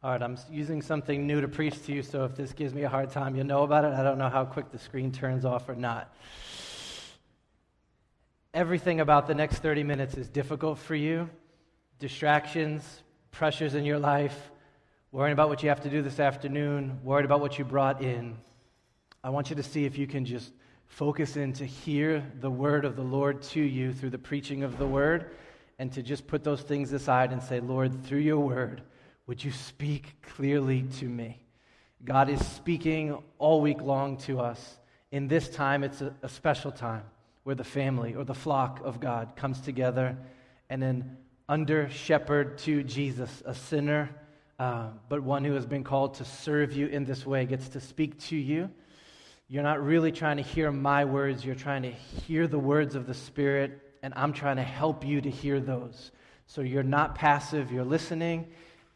All 0.00 0.12
right, 0.12 0.22
I'm 0.22 0.38
using 0.48 0.80
something 0.80 1.26
new 1.26 1.40
to 1.40 1.48
preach 1.48 1.84
to 1.86 1.92
you, 1.92 2.04
so 2.04 2.24
if 2.24 2.36
this 2.36 2.52
gives 2.52 2.72
me 2.72 2.84
a 2.84 2.88
hard 2.88 3.10
time, 3.10 3.34
you'll 3.34 3.46
know 3.46 3.64
about 3.64 3.84
it. 3.84 3.92
I 3.92 4.04
don't 4.04 4.16
know 4.16 4.28
how 4.28 4.44
quick 4.44 4.70
the 4.70 4.78
screen 4.78 5.10
turns 5.10 5.44
off 5.44 5.68
or 5.68 5.74
not. 5.74 6.14
Everything 8.54 9.00
about 9.00 9.26
the 9.26 9.34
next 9.34 9.58
30 9.58 9.82
minutes 9.82 10.16
is 10.16 10.28
difficult 10.28 10.78
for 10.78 10.94
you 10.94 11.28
distractions, 11.98 13.02
pressures 13.32 13.74
in 13.74 13.84
your 13.84 13.98
life, 13.98 14.52
worrying 15.10 15.32
about 15.32 15.48
what 15.48 15.64
you 15.64 15.68
have 15.68 15.80
to 15.80 15.90
do 15.90 16.00
this 16.00 16.20
afternoon, 16.20 17.00
worried 17.02 17.24
about 17.24 17.40
what 17.40 17.58
you 17.58 17.64
brought 17.64 18.00
in. 18.00 18.36
I 19.24 19.30
want 19.30 19.50
you 19.50 19.56
to 19.56 19.64
see 19.64 19.84
if 19.84 19.98
you 19.98 20.06
can 20.06 20.24
just 20.24 20.52
focus 20.86 21.36
in 21.36 21.52
to 21.54 21.64
hear 21.64 22.24
the 22.38 22.50
word 22.50 22.84
of 22.84 22.94
the 22.94 23.02
Lord 23.02 23.42
to 23.42 23.60
you 23.60 23.92
through 23.92 24.10
the 24.10 24.18
preaching 24.18 24.62
of 24.62 24.78
the 24.78 24.86
word, 24.86 25.32
and 25.80 25.92
to 25.92 26.04
just 26.04 26.28
put 26.28 26.44
those 26.44 26.62
things 26.62 26.92
aside 26.92 27.32
and 27.32 27.42
say, 27.42 27.58
Lord, 27.58 28.04
through 28.04 28.20
your 28.20 28.38
word, 28.38 28.82
would 29.28 29.44
you 29.44 29.52
speak 29.52 30.16
clearly 30.22 30.82
to 30.98 31.04
me? 31.04 31.38
God 32.02 32.30
is 32.30 32.44
speaking 32.44 33.22
all 33.38 33.60
week 33.60 33.82
long 33.82 34.16
to 34.18 34.40
us. 34.40 34.78
In 35.12 35.28
this 35.28 35.50
time, 35.50 35.84
it's 35.84 36.00
a, 36.00 36.14
a 36.22 36.28
special 36.30 36.72
time 36.72 37.04
where 37.44 37.54
the 37.54 37.62
family 37.62 38.14
or 38.14 38.24
the 38.24 38.34
flock 38.34 38.80
of 38.82 39.00
God 39.00 39.36
comes 39.36 39.60
together 39.60 40.16
and 40.70 40.82
then 40.82 41.18
under 41.46 41.90
shepherd 41.90 42.56
to 42.58 42.82
Jesus, 42.82 43.42
a 43.44 43.54
sinner, 43.54 44.08
uh, 44.58 44.88
but 45.10 45.22
one 45.22 45.44
who 45.44 45.52
has 45.52 45.66
been 45.66 45.84
called 45.84 46.14
to 46.14 46.24
serve 46.24 46.72
you 46.72 46.86
in 46.86 47.04
this 47.04 47.26
way, 47.26 47.44
gets 47.44 47.68
to 47.70 47.80
speak 47.80 48.18
to 48.20 48.36
you. 48.36 48.70
You're 49.46 49.62
not 49.62 49.82
really 49.82 50.12
trying 50.12 50.38
to 50.38 50.42
hear 50.42 50.72
my 50.72 51.04
words, 51.04 51.44
you're 51.44 51.54
trying 51.54 51.82
to 51.82 51.90
hear 51.90 52.46
the 52.46 52.58
words 52.58 52.94
of 52.94 53.06
the 53.06 53.14
Spirit, 53.14 53.80
and 54.02 54.14
I'm 54.16 54.32
trying 54.32 54.56
to 54.56 54.62
help 54.62 55.06
you 55.06 55.20
to 55.20 55.30
hear 55.30 55.60
those. 55.60 56.12
So 56.46 56.62
you're 56.62 56.82
not 56.82 57.14
passive, 57.14 57.70
you're 57.70 57.84
listening, 57.84 58.46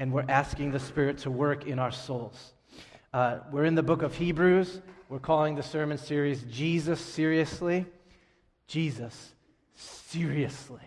and 0.02 0.12
we're 0.12 0.24
asking 0.28 0.72
the 0.72 0.80
Spirit 0.80 1.18
to 1.18 1.30
work 1.30 1.64
in 1.64 1.78
our 1.78 1.92
souls. 1.92 2.54
Uh, 3.14 3.38
we're 3.52 3.66
in 3.66 3.76
the 3.76 3.84
book 3.84 4.02
of 4.02 4.12
Hebrews. 4.16 4.80
We're 5.08 5.20
calling 5.20 5.54
the 5.54 5.62
sermon 5.62 5.96
series 5.96 6.42
Jesus 6.50 7.00
Seriously. 7.00 7.86
Jesus 8.66 9.32
Seriously. 9.76 10.82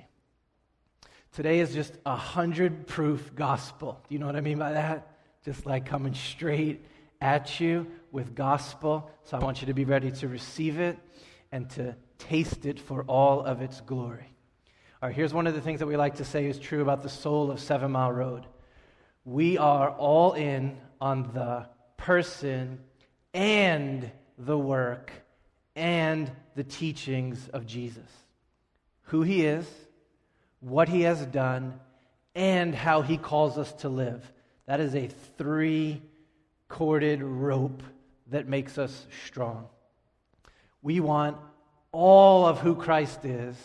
Today 1.32 1.60
is 1.60 1.74
just 1.74 1.94
a 2.06 2.18
hundred 2.18 2.88
proof 2.88 3.34
gospel. 3.36 4.02
Do 4.10 4.14
you 4.14 4.20
know 4.20 4.26
what 4.26 4.36
I 4.36 4.42
mean 4.42 4.60
by 4.60 4.74
that? 4.74 5.08
Just 5.46 5.66
like 5.66 5.86
coming 5.86 6.14
straight 6.14 6.84
at 7.22 7.62
you 7.62 7.88
with 8.12 8.36
gospel. 8.36 9.10
So 9.24 9.38
I 9.38 9.40
want 9.40 9.62
you 9.62 9.68
to 9.68 9.74
be 9.74 9.86
ready 9.86 10.12
to 10.12 10.28
receive 10.28 10.78
it 10.78 11.00
and 11.54 11.70
to 11.70 11.96
taste 12.18 12.66
it 12.66 12.82
for 12.82 13.04
all 13.04 13.46
of 13.46 13.62
its 13.62 13.80
glory. 13.80 14.30
All 15.02 15.08
right, 15.08 15.16
here's 15.16 15.34
one 15.34 15.48
of 15.48 15.54
the 15.54 15.62
things 15.62 15.80
that 15.80 15.88
we 15.88 15.96
like 15.96 16.16
to 16.16 16.26
say 16.26 16.48
is 16.48 16.60
true 16.60 16.82
about 16.82 17.02
the 17.02 17.08
soul 17.08 17.50
of 17.50 17.62
Seven 17.62 17.92
Mile 17.94 18.12
Road 18.12 18.48
we 19.26 19.58
are 19.58 19.90
all 19.90 20.34
in 20.34 20.78
on 21.02 21.32
the 21.34 21.66
person 21.98 22.80
and 23.34 24.10
the 24.38 24.58
work 24.58 25.12
and 25.76 26.32
the 26.56 26.64
teachings 26.64 27.50
of 27.50 27.66
Jesus. 27.66 28.08
Who 29.10 29.24
he 29.24 29.46
is, 29.46 29.68
what 30.62 30.88
he 30.88 31.02
has 31.02 31.26
done, 31.26 31.80
and 32.36 32.74
how 32.74 33.02
he 33.02 33.18
calls 33.18 33.58
us 33.58 33.72
to 33.74 33.90
live. 33.90 34.32
That 34.68 34.80
is 34.80 34.96
a 34.96 35.08
three 35.38 36.02
corded 36.68 37.22
rope 37.22 37.84
that 38.28 38.48
makes 38.48 38.78
us 38.78 39.06
strong. 39.26 39.68
We 40.82 41.00
want 41.00 41.38
all 41.92 42.46
of 42.46 42.60
who 42.60 42.76
Christ 42.76 43.26
is, 43.26 43.56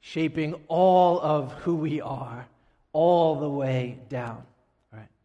shaping 0.00 0.54
all 0.68 1.20
of 1.20 1.52
who 1.52 1.74
we 1.74 2.00
are, 2.00 2.46
all 2.92 3.36
the 3.40 3.48
way 3.48 3.98
down. 4.08 4.44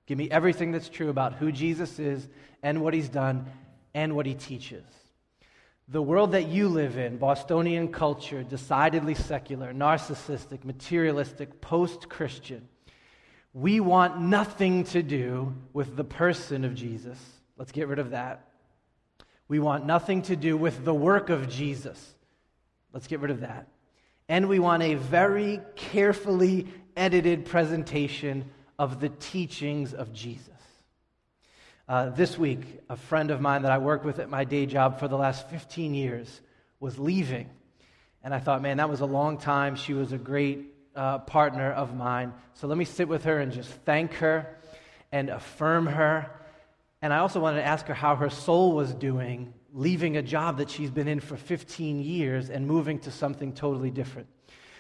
Give 0.05 0.17
me 0.17 0.29
everything 0.29 0.71
that's 0.71 0.89
true 0.89 1.09
about 1.09 1.33
who 1.35 1.51
Jesus 1.51 1.99
is 1.99 2.27
and 2.61 2.81
what 2.81 2.93
he's 2.93 3.09
done 3.09 3.45
and 3.93 4.15
what 4.15 4.25
he 4.25 4.33
teaches. 4.33 4.83
The 5.87 6.01
world 6.01 6.31
that 6.31 6.47
you 6.47 6.69
live 6.69 6.97
in, 6.97 7.17
Bostonian 7.17 7.91
culture, 7.91 8.43
decidedly 8.43 9.15
secular, 9.15 9.73
narcissistic, 9.73 10.63
materialistic, 10.63 11.61
post 11.61 12.09
Christian, 12.09 12.67
we 13.53 13.79
want 13.79 14.19
nothing 14.19 14.85
to 14.85 15.03
do 15.03 15.53
with 15.73 15.95
the 15.95 16.03
person 16.03 16.63
of 16.65 16.73
Jesus. 16.73 17.19
Let's 17.57 17.71
get 17.71 17.87
rid 17.87 17.99
of 17.99 18.11
that. 18.11 18.47
We 19.47 19.59
want 19.59 19.85
nothing 19.85 20.23
to 20.23 20.35
do 20.35 20.57
with 20.57 20.83
the 20.83 20.93
work 20.93 21.29
of 21.29 21.49
Jesus. 21.49 22.15
Let's 22.93 23.07
get 23.07 23.19
rid 23.19 23.29
of 23.29 23.41
that. 23.41 23.67
And 24.27 24.47
we 24.47 24.57
want 24.59 24.83
a 24.83 24.95
very 24.95 25.61
carefully 25.75 26.67
edited 26.95 27.45
presentation 27.45 28.49
of 28.77 28.99
the 28.99 29.09
teachings 29.09 29.93
of 29.93 30.13
Jesus. 30.13 30.49
Uh, 31.87 32.09
this 32.09 32.37
week, 32.37 32.61
a 32.89 32.95
friend 32.95 33.29
of 33.29 33.41
mine 33.41 33.63
that 33.63 33.71
I 33.71 33.77
work 33.77 34.05
with 34.05 34.19
at 34.19 34.29
my 34.29 34.45
day 34.45 34.65
job 34.65 34.99
for 34.99 35.07
the 35.07 35.17
last 35.17 35.49
15 35.49 35.93
years 35.93 36.41
was 36.79 36.97
leaving. 36.97 37.49
And 38.23 38.33
I 38.33 38.39
thought, 38.39 38.61
man, 38.61 38.77
that 38.77 38.89
was 38.89 39.01
a 39.01 39.05
long 39.05 39.37
time. 39.37 39.75
She 39.75 39.93
was 39.93 40.13
a 40.13 40.17
great 40.17 40.73
uh, 40.95 41.19
partner 41.19 41.71
of 41.71 41.95
mine. 41.95 42.33
So 42.53 42.67
let 42.67 42.77
me 42.77 42.85
sit 42.85 43.07
with 43.07 43.25
her 43.25 43.39
and 43.39 43.51
just 43.51 43.69
thank 43.69 44.13
her 44.15 44.57
and 45.11 45.29
affirm 45.29 45.87
her. 45.87 46.31
And 47.01 47.13
I 47.13 47.17
also 47.17 47.41
wanted 47.41 47.57
to 47.57 47.65
ask 47.65 47.85
her 47.87 47.93
how 47.93 48.15
her 48.15 48.29
soul 48.29 48.71
was 48.71 48.93
doing, 48.93 49.53
leaving 49.73 50.15
a 50.15 50.21
job 50.21 50.59
that 50.59 50.69
she's 50.69 50.89
been 50.89 51.09
in 51.09 51.19
for 51.19 51.35
15 51.35 51.99
years 51.99 52.49
and 52.49 52.65
moving 52.65 52.99
to 52.99 53.11
something 53.11 53.53
totally 53.53 53.91
different. 53.91 54.27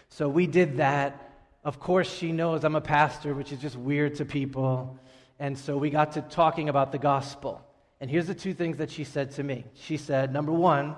So 0.07 0.29
we 0.29 0.47
did 0.47 0.77
that. 0.77 1.32
Of 1.63 1.79
course, 1.79 2.13
she 2.13 2.31
knows 2.31 2.63
I'm 2.63 2.75
a 2.75 2.81
pastor, 2.81 3.33
which 3.33 3.51
is 3.51 3.59
just 3.59 3.75
weird 3.75 4.15
to 4.15 4.25
people. 4.25 4.99
And 5.39 5.57
so 5.57 5.77
we 5.77 5.89
got 5.89 6.13
to 6.13 6.21
talking 6.21 6.69
about 6.69 6.91
the 6.91 6.97
gospel. 6.97 7.65
And 8.01 8.09
here's 8.09 8.27
the 8.27 8.35
two 8.35 8.53
things 8.53 8.77
that 8.77 8.91
she 8.91 9.05
said 9.05 9.31
to 9.31 9.43
me. 9.43 9.65
She 9.73 9.97
said, 9.97 10.33
number 10.33 10.51
one, 10.51 10.95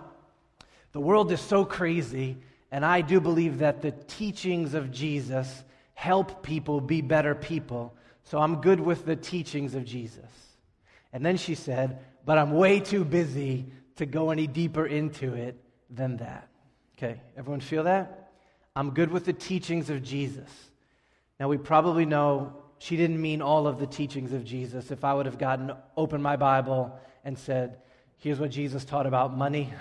the 0.92 1.00
world 1.00 1.32
is 1.32 1.42
so 1.42 1.66
crazy, 1.66 2.38
and 2.72 2.84
I 2.84 3.02
do 3.02 3.20
believe 3.20 3.60
that 3.60 3.82
the 3.82 3.92
teachings 3.92 4.74
of 4.74 4.92
Jesus 4.92 5.64
help 5.94 6.42
people 6.42 6.82
be 6.82 7.02
better 7.02 7.36
people. 7.36 7.96
So 8.24 8.40
I'm 8.40 8.62
good 8.62 8.80
with 8.80 9.06
the 9.06 9.16
teachings 9.16 9.76
of 9.76 9.86
Jesus. 9.86 10.32
And 11.14 11.24
then 11.24 11.38
she 11.38 11.54
said, 11.54 12.00
but 12.26 12.38
I'm 12.40 12.52
way 12.52 12.80
too 12.80 13.06
busy 13.06 13.68
to 13.98 14.06
go 14.06 14.32
any 14.32 14.48
deeper 14.48 14.86
into 14.86 15.36
it 15.36 15.62
than 15.90 16.18
that. 16.18 16.50
Okay, 16.98 17.22
everyone 17.38 17.62
feel 17.62 17.84
that? 17.84 18.25
I'm 18.76 18.92
good 18.92 19.12
with 19.12 19.26
the 19.26 19.34
teachings 19.34 19.90
of 19.90 20.04
Jesus. 20.04 20.50
Now, 21.40 21.48
we 21.48 21.58
probably 21.58 22.06
know 22.06 22.54
she 22.78 22.98
didn't 22.98 23.22
mean 23.22 23.42
all 23.42 23.68
of 23.68 23.80
the 23.80 23.88
teachings 23.88 24.34
of 24.34 24.44
Jesus. 24.44 24.92
If 24.92 25.06
I 25.06 25.14
would 25.14 25.26
have 25.26 25.38
gotten, 25.38 25.72
open 25.96 26.22
my 26.22 26.36
Bible 26.36 26.98
and 27.24 27.38
said, 27.38 27.78
here's 28.18 28.40
what 28.40 28.52
Jesus 28.52 28.84
taught 28.84 29.06
about 29.06 29.36
money, 29.36 29.74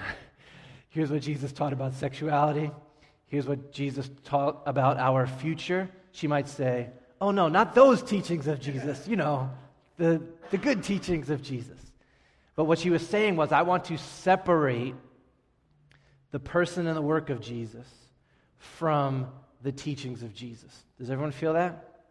here's 0.90 1.10
what 1.10 1.22
Jesus 1.22 1.52
taught 1.52 1.72
about 1.72 1.94
sexuality, 1.94 2.70
here's 3.26 3.46
what 3.46 3.72
Jesus 3.72 4.10
taught 4.24 4.62
about 4.64 4.96
our 4.98 5.26
future, 5.26 5.88
she 6.12 6.28
might 6.28 6.48
say, 6.48 6.88
oh 7.20 7.32
no, 7.32 7.48
not 7.48 7.74
those 7.74 8.02
teachings 8.02 8.46
of 8.46 8.60
Jesus, 8.60 9.08
you 9.08 9.16
know, 9.16 9.50
the, 9.96 10.22
the 10.50 10.58
good 10.58 10.84
teachings 10.84 11.30
of 11.30 11.42
Jesus. 11.42 11.78
But 12.56 12.64
what 12.64 12.78
she 12.78 12.90
was 12.90 13.04
saying 13.06 13.34
was, 13.34 13.50
I 13.50 13.62
want 13.62 13.86
to 13.86 13.98
separate 13.98 14.94
the 16.30 16.38
person 16.38 16.86
and 16.86 16.96
the 16.96 17.02
work 17.02 17.30
of 17.30 17.40
Jesus 17.40 17.88
from 18.78 19.28
the 19.62 19.72
teachings 19.72 20.22
of 20.22 20.34
Jesus. 20.34 20.84
Does 20.98 21.10
everyone 21.10 21.32
feel 21.32 21.54
that? 21.54 22.02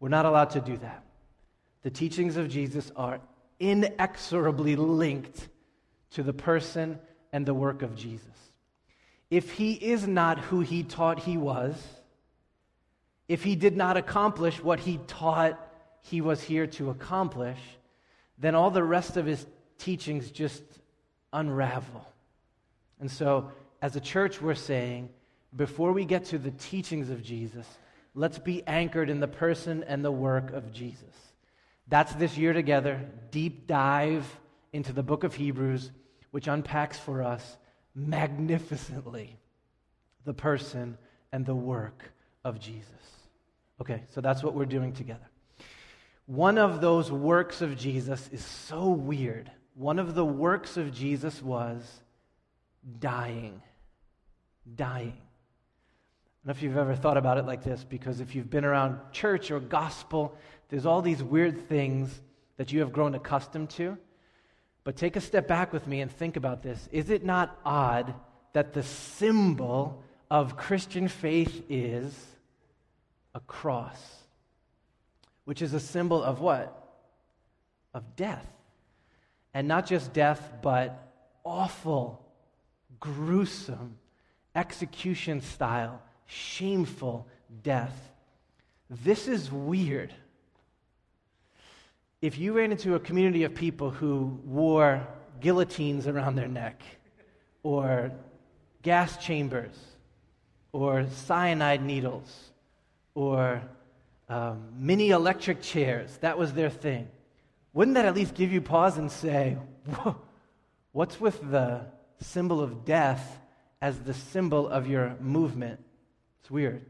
We're 0.00 0.08
not 0.08 0.26
allowed 0.26 0.50
to 0.50 0.60
do 0.60 0.76
that. 0.78 1.02
The 1.82 1.90
teachings 1.90 2.36
of 2.36 2.48
Jesus 2.48 2.90
are 2.96 3.20
inexorably 3.60 4.76
linked 4.76 5.48
to 6.10 6.22
the 6.22 6.32
person 6.32 6.98
and 7.32 7.46
the 7.46 7.54
work 7.54 7.82
of 7.82 7.96
Jesus. 7.96 8.26
If 9.30 9.52
he 9.52 9.72
is 9.72 10.06
not 10.06 10.38
who 10.38 10.60
he 10.60 10.82
taught 10.82 11.20
he 11.20 11.36
was, 11.36 11.80
if 13.28 13.42
he 13.42 13.56
did 13.56 13.76
not 13.76 13.96
accomplish 13.96 14.62
what 14.62 14.80
he 14.80 14.98
taught 15.06 15.60
he 16.02 16.20
was 16.20 16.42
here 16.42 16.66
to 16.68 16.90
accomplish, 16.90 17.58
then 18.38 18.54
all 18.54 18.70
the 18.70 18.84
rest 18.84 19.16
of 19.16 19.26
his 19.26 19.44
teachings 19.78 20.30
just 20.30 20.62
unravel. 21.32 22.06
And 23.00 23.10
so, 23.10 23.50
as 23.82 23.96
a 23.96 24.00
church, 24.00 24.40
we're 24.40 24.54
saying 24.54 25.08
before 25.54 25.92
we 25.92 26.04
get 26.04 26.24
to 26.26 26.38
the 26.38 26.50
teachings 26.50 27.10
of 27.10 27.22
Jesus, 27.22 27.66
let's 28.14 28.38
be 28.38 28.66
anchored 28.66 29.10
in 29.10 29.20
the 29.20 29.28
person 29.28 29.84
and 29.84 30.04
the 30.04 30.10
work 30.10 30.52
of 30.52 30.72
Jesus. 30.72 31.14
That's 31.88 32.14
this 32.14 32.36
year 32.36 32.52
together, 32.52 33.00
deep 33.30 33.66
dive 33.66 34.26
into 34.72 34.92
the 34.92 35.02
book 35.02 35.22
of 35.22 35.34
Hebrews, 35.34 35.92
which 36.32 36.48
unpacks 36.48 36.98
for 36.98 37.22
us 37.22 37.56
magnificently 37.94 39.38
the 40.24 40.34
person 40.34 40.98
and 41.32 41.46
the 41.46 41.54
work 41.54 42.10
of 42.44 42.58
Jesus. 42.58 42.90
Okay, 43.80 44.02
so 44.08 44.20
that's 44.20 44.42
what 44.42 44.54
we're 44.54 44.64
doing 44.64 44.92
together. 44.92 45.28
One 46.26 46.58
of 46.58 46.80
those 46.80 47.12
works 47.12 47.62
of 47.62 47.78
Jesus 47.78 48.28
is 48.32 48.44
so 48.44 48.88
weird. 48.88 49.50
One 49.74 49.98
of 49.98 50.14
the 50.14 50.24
works 50.24 50.76
of 50.76 50.92
Jesus 50.92 51.40
was 51.40 51.84
dying. 52.98 53.62
Dying 54.74 55.25
know 56.46 56.52
if 56.52 56.62
you've 56.62 56.76
ever 56.76 56.94
thought 56.94 57.16
about 57.16 57.38
it 57.38 57.44
like 57.44 57.64
this, 57.64 57.84
because 57.84 58.20
if 58.20 58.34
you've 58.34 58.48
been 58.48 58.64
around 58.64 59.00
church 59.12 59.50
or 59.50 59.58
gospel, 59.60 60.36
There's 60.68 60.86
all 60.86 61.02
these 61.02 61.22
weird 61.22 61.68
things 61.68 62.20
that 62.56 62.72
you 62.72 62.80
have 62.80 62.92
grown 62.92 63.14
accustomed 63.14 63.70
to. 63.70 63.96
But 64.84 64.96
take 64.96 65.16
a 65.16 65.20
step 65.20 65.48
back 65.48 65.72
with 65.72 65.86
me 65.86 66.00
and 66.00 66.10
think 66.10 66.36
about 66.36 66.62
this. 66.62 66.88
Is 66.92 67.10
it 67.10 67.24
not 67.24 67.58
odd 67.64 68.14
that 68.52 68.72
the 68.72 68.82
symbol 68.82 70.02
of 70.30 70.56
Christian 70.56 71.08
faith 71.08 71.64
is 71.68 72.12
a 73.34 73.40
cross, 73.40 74.00
which 75.44 75.62
is 75.62 75.74
a 75.74 75.80
symbol 75.80 76.22
of 76.22 76.40
what? 76.40 76.72
Of 77.94 78.16
death. 78.16 78.46
And 79.54 79.68
not 79.68 79.86
just 79.86 80.12
death, 80.12 80.52
but 80.62 81.12
awful, 81.44 82.24
gruesome, 83.00 83.98
execution 84.54 85.40
style, 85.40 86.02
shameful 86.26 87.26
death. 87.62 88.12
This 88.90 89.28
is 89.28 89.50
weird. 89.50 90.12
If 92.22 92.38
you 92.38 92.52
ran 92.52 92.72
into 92.72 92.94
a 92.94 93.00
community 93.00 93.44
of 93.44 93.54
people 93.54 93.90
who 93.90 94.40
wore 94.44 95.06
guillotines 95.40 96.06
around 96.06 96.36
their 96.36 96.48
neck, 96.48 96.82
or 97.62 98.12
gas 98.82 99.16
chambers, 99.16 99.76
or 100.72 101.06
cyanide 101.10 101.82
needles, 101.82 102.52
or 103.14 103.62
um, 104.28 104.68
mini 104.78 105.10
electric 105.10 105.62
chairs, 105.62 106.16
that 106.18 106.38
was 106.38 106.52
their 106.52 106.70
thing. 106.70 107.08
Wouldn't 107.72 107.94
that 107.96 108.06
at 108.06 108.14
least 108.14 108.34
give 108.34 108.52
you 108.52 108.60
pause 108.60 108.96
and 108.96 109.10
say, 109.10 109.58
what's 110.92 111.20
with 111.20 111.50
the 111.50 111.82
symbol 112.20 112.60
of 112.60 112.84
death 112.84 113.38
as 113.82 113.98
the 114.00 114.14
symbol 114.14 114.68
of 114.68 114.86
your 114.86 115.16
movement? 115.20 115.84
It's 116.46 116.50
weird. 116.52 116.80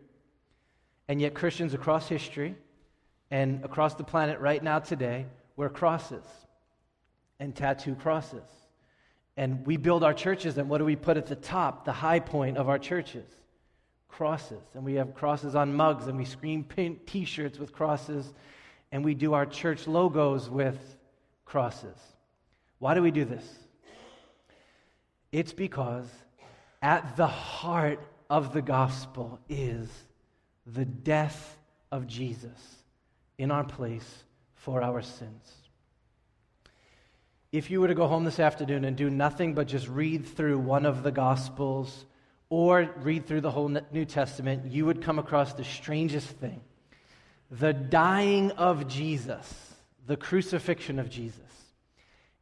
And 1.08 1.19
yet, 1.19 1.32
Christians 1.32 1.73
across 1.73 2.11
history 2.11 2.56
and 3.31 3.64
across 3.64 3.94
the 3.94 4.05
planet 4.05 4.38
right 4.38 4.62
now 4.62 4.81
today 4.81 5.25
wear 5.56 5.70
crosses 5.70 6.26
and 7.41 7.56
tattoo 7.56 7.94
crosses. 7.94 8.44
And 9.38 9.67
we 9.67 9.79
build 9.79 10.05
our 10.05 10.12
churches, 10.12 10.58
and 10.58 10.69
what 10.69 10.76
do 10.76 10.85
we 10.85 10.94
put 10.94 11.17
at 11.17 11.25
the 11.25 11.37
top, 11.37 11.87
the 11.87 11.93
high 11.93 12.20
point 12.20 12.58
of 12.58 12.69
our 12.69 12.79
churches? 12.79 13.25
Crosses. 14.11 14.62
And 14.75 14.85
we 14.85 14.93
have 14.97 15.14
crosses 15.14 15.55
on 15.55 15.75
mugs, 15.75 16.06
and 16.06 16.19
we 16.19 16.26
screen 16.26 16.62
print 16.62 17.06
t 17.06 17.25
shirts 17.25 17.59
with 17.59 17.73
crosses, 17.73 18.35
and 18.93 19.02
we 19.02 19.14
do 19.14 19.32
our 19.32 19.47
church 19.47 19.87
logos 19.87 20.50
with 20.50 20.99
crosses. 21.47 21.97
Why 22.79 22.93
do 22.93 23.00
we 23.00 23.11
do 23.11 23.25
this? 23.25 23.47
It's 25.32 25.55
because 25.55 26.11
at 26.82 27.17
the 27.17 27.26
heart 27.26 28.02
of 28.28 28.52
the 28.52 28.62
gospel 28.62 29.40
is 29.49 29.88
the 30.67 30.84
death 30.84 31.56
of 31.93 32.06
Jesus 32.06 32.76
in 33.38 33.50
our 33.50 33.64
place 33.64 34.25
for 34.55 34.82
our 34.82 35.02
sins. 35.02 35.52
If 37.52 37.70
you 37.70 37.81
were 37.81 37.88
to 37.88 37.94
go 37.94 38.08
home 38.08 38.25
this 38.25 38.40
afternoon 38.40 38.84
and 38.84 38.96
do 38.96 39.08
nothing 39.08 39.55
but 39.55 39.69
just 39.69 39.88
read 39.88 40.26
through 40.26 40.58
one 40.58 40.84
of 40.84 41.02
the 41.02 41.12
Gospels 41.12 42.05
or 42.49 42.90
read 42.96 43.26
through 43.26 43.40
the 43.40 43.50
whole 43.50 43.69
New 43.69 44.05
Testament, 44.05 44.70
you 44.70 44.84
would 44.84 45.00
come 45.00 45.19
across 45.19 45.52
the 45.55 45.64
strangest 45.64 46.28
thing 46.28 46.61
the 47.49 47.73
dying 47.73 48.50
of 48.52 48.88
Jesus, 48.88 49.75
the 50.06 50.17
crucifixion 50.17 50.99
of 50.99 51.08
Jesus, 51.08 51.40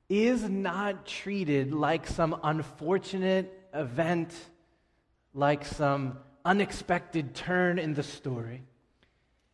is 0.09 0.49
not 0.49 1.07
treated 1.07 1.73
like 1.73 2.07
some 2.07 2.41
unfortunate 2.43 3.53
event, 3.75 4.35
like 5.35 5.65
some 5.65 6.19
unexpected 6.45 7.35
turn 7.35 7.79
in 7.79 7.95
the 7.95 8.03
story. 8.03 8.63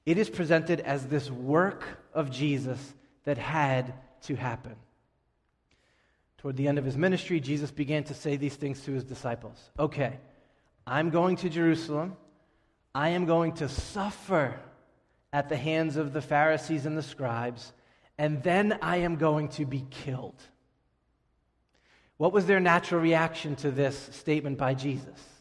It 0.05 0.19
is 0.19 0.29
presented 0.29 0.81
as 0.81 1.07
this 1.07 1.31
work 1.31 1.85
of 2.13 2.31
Jesus 2.31 2.95
that 3.25 3.39
had 3.39 3.95
to 4.23 4.37
happen. 4.37 4.77
Toward 6.39 6.57
the 6.57 6.69
end 6.69 6.79
of 6.79 6.85
his 6.85 6.97
ministry, 6.97 7.41
Jesus 7.41 7.71
began 7.71 8.05
to 8.05 8.15
say 8.15 8.37
these 8.37 8.57
things 8.57 8.81
to 8.83 8.93
his 8.93 9.05
disciples 9.05 9.59
Okay, 9.79 10.19
I'm 10.87 11.11
going 11.11 11.37
to 11.37 11.49
Jerusalem. 11.49 12.17
I 12.95 13.11
am 13.11 13.25
going 13.25 13.53
to 13.55 13.69
suffer 13.69 14.59
at 15.33 15.49
the 15.49 15.57
hands 15.57 15.97
of 15.97 16.13
the 16.13 16.21
Pharisees 16.21 16.87
and 16.87 16.99
the 16.99 17.03
scribes, 17.03 17.73
and 18.19 18.43
then 18.43 18.79
I 18.83 18.97
am 18.99 19.17
going 19.17 19.49
to 19.51 19.65
be 19.65 19.87
killed. 19.91 20.43
What 22.17 22.33
was 22.33 22.47
their 22.47 22.59
natural 22.59 23.01
reaction 23.01 23.55
to 23.57 23.71
this 23.71 23.97
statement 24.13 24.59
by 24.59 24.75
Jesus? 24.75 25.40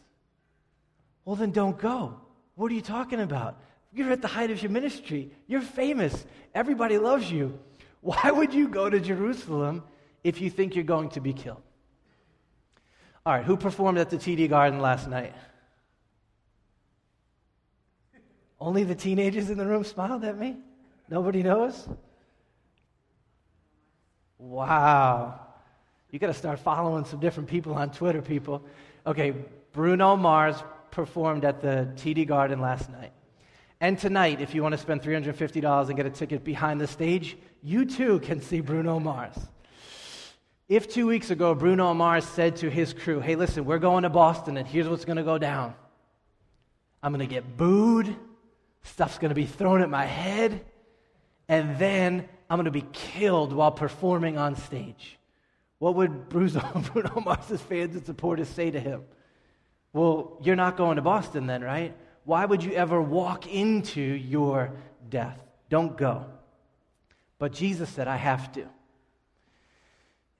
Well, 1.24 1.36
then 1.36 1.50
don't 1.50 1.78
go. 1.78 2.20
What 2.54 2.70
are 2.72 2.74
you 2.74 2.82
talking 2.82 3.20
about? 3.20 3.60
You're 3.92 4.10
at 4.10 4.22
the 4.22 4.28
height 4.28 4.50
of 4.50 4.62
your 4.62 4.70
ministry. 4.70 5.30
You're 5.46 5.60
famous. 5.60 6.24
Everybody 6.54 6.98
loves 6.98 7.30
you. 7.30 7.58
Why 8.00 8.30
would 8.30 8.54
you 8.54 8.68
go 8.68 8.88
to 8.88 9.00
Jerusalem 9.00 9.82
if 10.24 10.40
you 10.40 10.50
think 10.50 10.74
you're 10.74 10.84
going 10.84 11.10
to 11.10 11.20
be 11.20 11.32
killed? 11.32 11.62
All 13.26 13.34
right, 13.34 13.44
who 13.44 13.56
performed 13.56 13.98
at 13.98 14.10
the 14.10 14.16
TD 14.16 14.48
Garden 14.48 14.80
last 14.80 15.08
night? 15.08 15.34
Only 18.58 18.84
the 18.84 18.94
teenagers 18.94 19.50
in 19.50 19.58
the 19.58 19.66
room 19.66 19.84
smiled 19.84 20.24
at 20.24 20.38
me? 20.38 20.56
Nobody 21.08 21.42
knows? 21.42 21.88
Wow. 24.38 25.40
You 26.10 26.18
got 26.18 26.28
to 26.28 26.34
start 26.34 26.58
following 26.58 27.04
some 27.04 27.20
different 27.20 27.48
people 27.48 27.74
on 27.74 27.90
Twitter, 27.90 28.22
people. 28.22 28.62
Okay, 29.06 29.34
Bruno 29.72 30.16
Mars 30.16 30.56
performed 30.90 31.44
at 31.44 31.60
the 31.60 31.88
TD 31.96 32.26
Garden 32.26 32.60
last 32.60 32.90
night. 32.90 33.12
And 33.80 33.98
tonight, 33.98 34.40
if 34.40 34.54
you 34.54 34.62
want 34.62 34.72
to 34.72 34.78
spend 34.78 35.02
$350 35.02 35.88
and 35.88 35.96
get 35.96 36.04
a 36.06 36.10
ticket 36.10 36.44
behind 36.44 36.80
the 36.80 36.86
stage, 36.86 37.36
you 37.62 37.86
too 37.86 38.20
can 38.20 38.40
see 38.42 38.60
Bruno 38.60 39.00
Mars. 39.00 39.36
If 40.68 40.88
two 40.88 41.06
weeks 41.06 41.30
ago 41.30 41.54
Bruno 41.54 41.92
Mars 41.94 42.24
said 42.24 42.56
to 42.56 42.70
his 42.70 42.92
crew, 42.92 43.20
hey, 43.20 43.36
listen, 43.36 43.64
we're 43.64 43.78
going 43.78 44.04
to 44.04 44.10
Boston 44.10 44.56
and 44.56 44.68
here's 44.68 44.88
what's 44.88 45.04
going 45.04 45.16
to 45.16 45.24
go 45.24 45.38
down 45.38 45.74
I'm 47.02 47.12
going 47.12 47.26
to 47.26 47.34
get 47.34 47.56
booed, 47.56 48.14
stuff's 48.82 49.18
going 49.18 49.30
to 49.30 49.34
be 49.34 49.46
thrown 49.46 49.80
at 49.80 49.88
my 49.88 50.04
head, 50.04 50.64
and 51.48 51.78
then 51.78 52.28
I'm 52.48 52.56
going 52.56 52.66
to 52.66 52.70
be 52.70 52.86
killed 52.92 53.52
while 53.52 53.72
performing 53.72 54.36
on 54.36 54.56
stage. 54.56 55.18
What 55.78 55.94
would 55.94 56.28
Bruno, 56.28 56.60
Bruno 56.92 57.20
Mars's 57.24 57.62
fans 57.62 57.96
and 57.96 58.04
supporters 58.04 58.48
say 58.48 58.70
to 58.70 58.78
him? 58.78 59.04
Well, 59.92 60.38
you're 60.42 60.56
not 60.56 60.76
going 60.76 60.96
to 60.96 61.02
Boston 61.02 61.46
then, 61.46 61.62
right? 61.62 61.96
Why 62.24 62.44
would 62.44 62.62
you 62.62 62.72
ever 62.72 63.00
walk 63.00 63.46
into 63.46 64.00
your 64.00 64.72
death? 65.08 65.42
Don't 65.68 65.96
go. 65.96 66.26
But 67.38 67.52
Jesus 67.52 67.88
said, 67.88 68.06
I 68.06 68.16
have 68.16 68.52
to. 68.52 68.66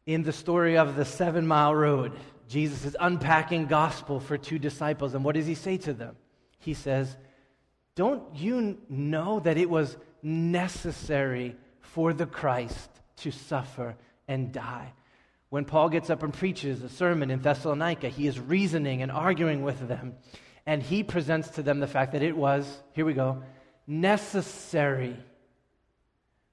In 0.07 0.23
the 0.23 0.33
story 0.33 0.77
of 0.77 0.97
the 0.97 1.05
seven 1.05 1.47
mile 1.47 1.75
road, 1.75 2.13
Jesus 2.49 2.85
is 2.85 2.97
unpacking 2.99 3.67
gospel 3.67 4.21
for 4.21 4.37
two 4.37 4.59
disciples. 4.59 5.15
And 5.15 5.25
what 5.25 5.35
does 5.35 5.47
he 5.47 5.55
say 5.55 5.79
to 5.79 5.93
them? 5.93 6.17
He 6.59 6.75
says, 6.75 7.17
Don't 7.95 8.23
you 8.35 8.79
know 8.89 9.41
that 9.41 9.57
it 9.57 9.71
was 9.71 9.97
necessary 10.23 11.57
for 11.81 12.13
the 12.13 12.27
Christ 12.27 12.91
to 13.19 13.31
suffer 13.31 13.97
and 14.29 14.53
die? 14.53 14.93
When 15.51 15.65
Paul 15.65 15.89
gets 15.89 16.11
up 16.11 16.23
and 16.23 16.33
preaches 16.33 16.83
a 16.83 16.89
sermon 16.89 17.31
in 17.31 17.43
Thessalonica, 17.43 18.09
he 18.09 18.27
is 18.27 18.39
reasoning 18.39 19.03
and 19.03 19.11
arguing 19.11 19.63
with 19.63 19.87
them. 19.87 20.15
And 20.65 20.83
he 20.83 21.03
presents 21.03 21.49
to 21.51 21.63
them 21.63 21.81
the 21.81 21.89
fact 21.89 22.13
that 22.13 22.23
it 22.23 22.37
was, 22.37 22.67
here 22.93 23.05
we 23.05 23.15
go, 23.15 23.43
necessary 23.87 25.17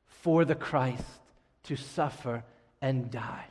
for 0.08 0.46
the 0.46 0.56
Christ 0.56 1.04
to 1.63 1.75
suffer 1.75 2.44
and 2.82 3.12
die. 3.12 3.46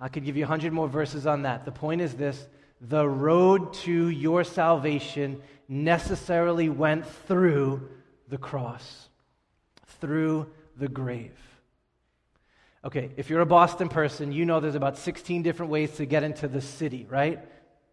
I 0.00 0.08
could 0.08 0.24
give 0.24 0.36
you 0.36 0.44
a 0.44 0.48
hundred 0.48 0.72
more 0.72 0.88
verses 0.88 1.26
on 1.26 1.42
that. 1.42 1.64
The 1.64 1.72
point 1.72 2.00
is 2.00 2.14
this 2.14 2.46
the 2.80 3.08
road 3.08 3.74
to 3.74 4.08
your 4.08 4.44
salvation 4.44 5.42
necessarily 5.68 6.68
went 6.68 7.06
through 7.26 7.88
the 8.28 8.38
cross, 8.38 9.08
through 10.00 10.46
the 10.76 10.88
grave. 10.88 11.32
Okay, 12.86 13.10
if 13.16 13.28
you're 13.28 13.40
a 13.40 13.46
Boston 13.46 13.88
person, 13.88 14.30
you 14.30 14.44
know 14.44 14.60
there's 14.60 14.76
about 14.76 14.96
16 14.96 15.42
different 15.42 15.72
ways 15.72 15.90
to 15.96 16.06
get 16.06 16.22
into 16.22 16.46
the 16.46 16.60
city, 16.60 17.04
right? 17.10 17.40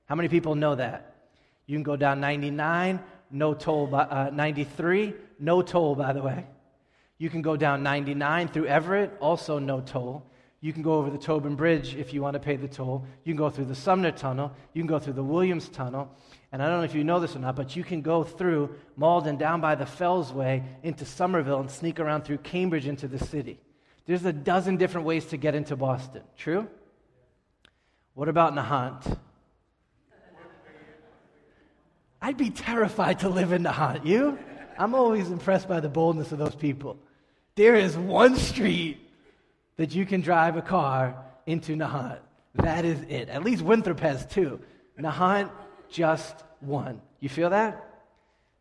How 0.06 0.14
many 0.14 0.30
people 0.30 0.54
know 0.54 0.76
that? 0.76 1.16
You 1.66 1.76
can 1.76 1.82
go 1.82 1.96
down 1.96 2.22
99, 2.22 3.00
no 3.32 3.56
toll, 3.56 3.88
by, 3.88 4.04
uh, 4.04 4.30
93, 4.32 5.16
no 5.40 5.64
toll, 5.64 5.96
by 5.96 6.14
the 6.14 6.22
way. 6.22 6.46
You 7.18 7.32
can 7.32 7.42
go 7.42 7.58
down 7.58 7.82
99 7.82 8.50
through 8.50 8.68
Everett, 8.68 9.18
also 9.20 9.58
no 9.58 9.82
toll. 9.82 10.30
You 10.62 10.72
can 10.72 10.84
go 10.84 10.94
over 10.94 11.10
the 11.10 11.18
Tobin 11.18 11.56
Bridge 11.56 11.96
if 11.96 12.14
you 12.14 12.22
want 12.22 12.36
to 12.36 12.40
pay 12.40 12.56
the 12.56 12.68
toll. 12.68 13.04
You 13.24 13.34
can 13.34 13.38
go 13.38 13.50
through 13.50 13.66
the 13.66 13.76
Sumner 13.76 14.12
Tunnel. 14.12 14.52
You 14.74 14.84
can 14.84 14.88
go 14.88 15.00
through 15.00 15.14
the 15.14 15.24
Williams 15.24 15.70
Tunnel. 15.70 16.16
And 16.52 16.62
I 16.62 16.68
don't 16.68 16.78
know 16.78 16.84
if 16.84 16.94
you 16.94 17.04
know 17.04 17.20
this 17.20 17.36
or 17.36 17.40
not, 17.40 17.56
but 17.56 17.76
you 17.76 17.84
can 17.84 18.04
go 18.04 18.24
through 18.24 18.76
Malden 18.96 19.38
down 19.38 19.60
by 19.60 19.74
the 19.74 19.86
Fellsway 19.86 20.64
into 20.84 21.04
Somerville 21.04 21.62
and 21.62 21.72
sneak 21.72 22.00
around 22.00 22.26
through 22.26 22.38
Cambridge 22.38 22.86
into 22.86 23.08
the 23.08 23.18
city. 23.18 23.60
There's 24.05 24.25
a 24.25 24.33
dozen 24.33 24.77
different 24.77 25.07
ways 25.07 25.25
to 25.27 25.38
get 25.38 25.55
into 25.55 25.75
Boston. 25.75 26.24
True? 26.38 26.67
What 28.13 28.29
about 28.29 28.53
Nahant? 28.53 29.17
I'd 32.22 32.38
be 32.38 32.50
terrified 32.50 33.19
to 33.19 33.29
live 33.29 33.51
in 33.51 33.63
Nahant. 33.63 34.05
You? 34.05 34.38
I'm 34.77 34.95
always 34.95 35.29
impressed 35.29 35.67
by 35.67 35.79
the 35.79 35.89
boldness 35.89 36.31
of 36.31 36.38
those 36.38 36.55
people. 36.55 36.98
There 37.55 37.75
is 37.75 37.98
one 37.98 38.36
street 38.38 39.00
that 39.77 39.93
you 39.93 40.05
can 40.05 40.22
drive 40.22 40.55
a 40.57 40.62
car 40.62 41.15
into 41.45 41.75
Nahant. 41.75 42.19
That 42.55 42.86
is 42.86 43.01
it. 43.10 43.29
At 43.29 43.43
least 43.43 43.62
Winthrop 43.62 44.00
has 44.00 44.25
two. 44.25 44.60
Nahant, 45.00 45.50
just 45.89 46.36
one. 46.60 47.01
You 47.19 47.29
feel 47.29 47.50
that? 47.50 47.89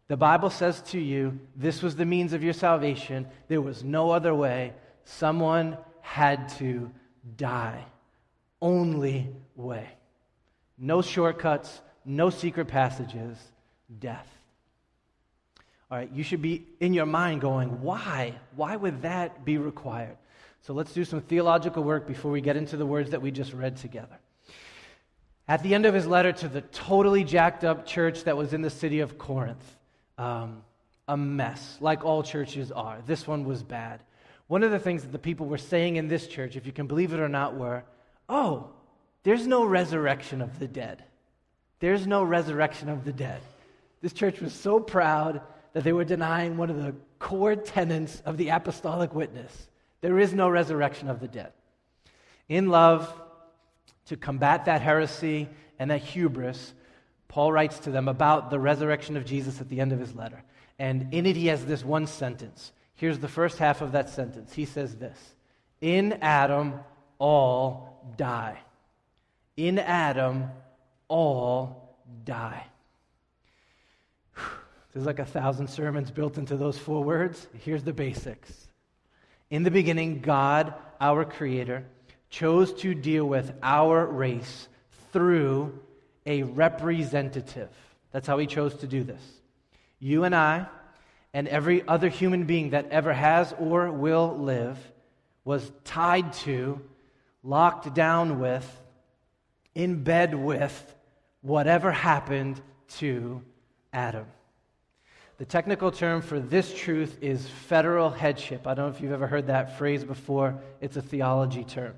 The 0.09 0.17
Bible 0.17 0.51
says 0.51 0.81
to 0.89 1.01
you, 1.01 1.39
this 1.57 1.83
was 1.83 1.97
the 1.97 2.05
means 2.05 2.33
of 2.33 2.43
your 2.43 2.53
salvation. 2.53 3.27
There 3.49 3.61
was 3.61 3.85
no 3.85 4.11
other 4.11 4.35
way. 4.35 4.73
Someone 5.05 5.77
had 6.01 6.49
to 6.59 6.91
die. 7.37 7.85
Only 8.61 9.29
way. 9.57 9.89
No 10.79 11.03
shortcuts, 11.03 11.81
no 12.05 12.31
secret 12.31 12.69
passages, 12.69 13.37
death. 13.99 14.27
All 15.91 15.99
right, 15.99 16.11
you 16.13 16.23
should 16.23 16.41
be 16.41 16.67
in 16.81 16.95
your 16.95 17.07
mind 17.07 17.41
going, 17.41 17.83
why? 17.83 18.35
Why 18.57 18.77
would 18.77 19.03
that 19.03 19.45
be 19.45 19.59
required? 19.59 20.17
So 20.63 20.73
let's 20.73 20.93
do 20.93 21.05
some 21.05 21.21
theological 21.21 21.83
work 21.83 22.07
before 22.07 22.31
we 22.31 22.41
get 22.41 22.57
into 22.57 22.77
the 22.77 22.87
words 22.87 23.11
that 23.11 23.21
we 23.21 23.31
just 23.31 23.53
read 23.53 23.77
together. 23.77 24.19
At 25.49 25.63
the 25.63 25.75
end 25.75 25.87
of 25.87 25.93
his 25.93 26.07
letter 26.07 26.33
to 26.33 26.49
the 26.49 26.61
totally 26.63 27.25
jacked 27.25 27.65
up 27.65 27.85
church 27.85 28.25
that 28.25 28.37
was 28.37 28.55
in 28.55 28.63
the 28.63 28.71
city 28.71 29.01
of 29.01 29.19
Corinth, 29.19 29.77
um, 30.17 30.63
a 31.09 31.17
mess, 31.17 31.77
like 31.81 32.05
all 32.05 32.23
churches 32.23 32.71
are. 32.71 32.99
This 33.07 33.27
one 33.27 33.45
was 33.45 33.63
bad. 33.63 34.01
One 34.53 34.65
of 34.65 34.71
the 34.71 34.79
things 34.79 35.01
that 35.01 35.13
the 35.13 35.19
people 35.19 35.47
were 35.47 35.57
saying 35.57 35.97
in 35.97 36.09
this 36.09 36.27
church, 36.27 36.57
if 36.57 36.67
you 36.67 36.73
can 36.73 36.87
believe 36.87 37.15
it 37.15 37.21
or 37.21 37.29
not, 37.31 37.57
were, 37.57 37.85
oh, 38.29 38.69
there's 39.23 39.47
no 39.47 39.65
resurrection 39.65 40.43
of 40.43 40.59
the 40.59 40.69
dead. 40.69 41.03
There's 41.81 42.07
no 42.07 42.23
resurrection 42.23 42.91
of 42.91 43.07
the 43.07 43.15
dead. 43.15 43.41
This 44.03 44.13
church 44.13 44.43
was 44.43 44.53
so 44.53 44.79
proud 44.79 45.41
that 45.73 45.85
they 45.85 45.95
were 45.95 46.05
denying 46.05 46.59
one 46.59 46.69
of 46.69 46.77
the 46.77 46.95
core 47.19 47.57
tenets 47.57 48.21
of 48.27 48.37
the 48.37 48.51
apostolic 48.51 49.15
witness. 49.15 49.69
There 50.03 50.19
is 50.19 50.35
no 50.35 50.51
resurrection 50.51 51.09
of 51.09 51.21
the 51.21 51.29
dead. 51.29 51.55
In 52.47 52.69
love, 52.69 53.11
to 54.05 54.19
combat 54.19 54.67
that 54.67 54.83
heresy 54.83 55.49
and 55.79 55.91
that 55.91 56.03
hubris, 56.03 56.75
Paul 57.27 57.53
writes 57.53 57.79
to 57.79 57.91
them 57.91 58.07
about 58.07 58.51
the 58.51 58.61
resurrection 58.61 59.17
of 59.17 59.25
Jesus 59.25 59.63
at 59.63 59.71
the 59.71 59.81
end 59.81 59.93
of 59.93 59.99
his 59.99 60.15
letter. 60.15 60.43
And 60.79 61.15
in 61.15 61.25
it, 61.25 61.37
he 61.37 61.47
has 61.47 61.65
this 61.65 61.83
one 61.83 62.07
sentence. 62.07 62.73
Here's 62.97 63.19
the 63.19 63.29
first 63.29 63.59
half 63.59 63.81
of 63.81 63.93
that 63.93 64.11
sentence. 64.11 64.53
He 64.53 64.65
says 64.65 64.97
this 64.97 65.19
In 65.81 66.15
Adam, 66.23 66.81
all 67.19 68.15
die. 68.17 68.59
In 69.57 69.79
Adam, 69.79 70.51
all 71.09 71.99
die. 72.25 72.65
There's 74.93 75.07
like 75.07 75.19
a 75.19 75.25
thousand 75.25 75.69
sermons 75.69 76.11
built 76.11 76.37
into 76.37 76.57
those 76.57 76.79
four 76.79 77.03
words. 77.03 77.47
Here's 77.65 77.83
the 77.83 77.93
basics. 77.93 78.69
In 79.51 79.63
the 79.63 79.71
beginning, 79.71 80.21
God, 80.21 80.75
our 81.01 81.25
Creator, 81.25 81.85
chose 82.31 82.73
to 82.75 82.95
deal 82.95 83.25
with 83.27 83.53
our 83.63 84.07
race 84.07 84.69
through 85.13 85.79
a 86.27 86.43
representative. 86.43 87.71
That's 88.13 88.27
how 88.27 88.39
He 88.39 88.47
chose 88.47 88.75
to 88.77 88.87
do 88.87 89.03
this. 89.03 89.23
You 89.99 90.25
and 90.25 90.35
I, 90.35 90.67
and 91.35 91.49
every 91.49 91.87
other 91.87 92.09
human 92.09 92.45
being 92.45 92.71
that 92.71 92.91
ever 92.91 93.13
has 93.13 93.55
or 93.59 93.91
will 93.91 94.37
live, 94.39 94.79
was 95.45 95.73
tied 95.85 96.33
to, 96.33 96.81
locked 97.43 97.95
down 97.95 98.39
with, 98.39 98.81
in 99.75 100.03
bed 100.03 100.35
with 100.35 100.95
whatever 101.41 101.91
happened 101.91 102.61
to 102.89 103.43
Adam. 103.93 104.27
The 105.39 105.45
technical 105.47 105.91
term 105.91 106.23
for 106.23 106.39
this 106.39 106.73
truth 106.73 107.19
is 107.21 107.49
federal 107.49 108.11
headship. 108.11 108.67
I 108.67 108.75
don't 108.75 108.91
know 108.91 108.97
if 108.97 109.01
you've 109.01 109.13
ever 109.13 109.27
heard 109.27 109.49
that 109.49 109.79
phrase 109.79 110.05
before, 110.05 110.61
it's 110.81 110.97
a 110.97 111.03
theology 111.03 111.65
term. 111.65 111.95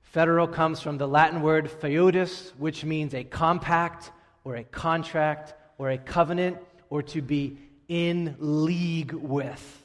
Federal 0.00 0.48
comes 0.48 0.80
from 0.80 0.96
the 0.96 1.06
Latin 1.06 1.42
word 1.42 1.68
foedus, 1.68 2.52
which 2.56 2.84
means 2.84 3.12
a 3.12 3.24
compact 3.24 4.12
or 4.44 4.56
a 4.56 4.64
contract 4.64 5.52
or 5.76 5.90
a 5.90 5.98
covenant 5.98 6.56
or 6.88 7.02
to 7.02 7.20
be 7.20 7.58
in 7.88 8.36
league 8.38 9.12
with. 9.12 9.82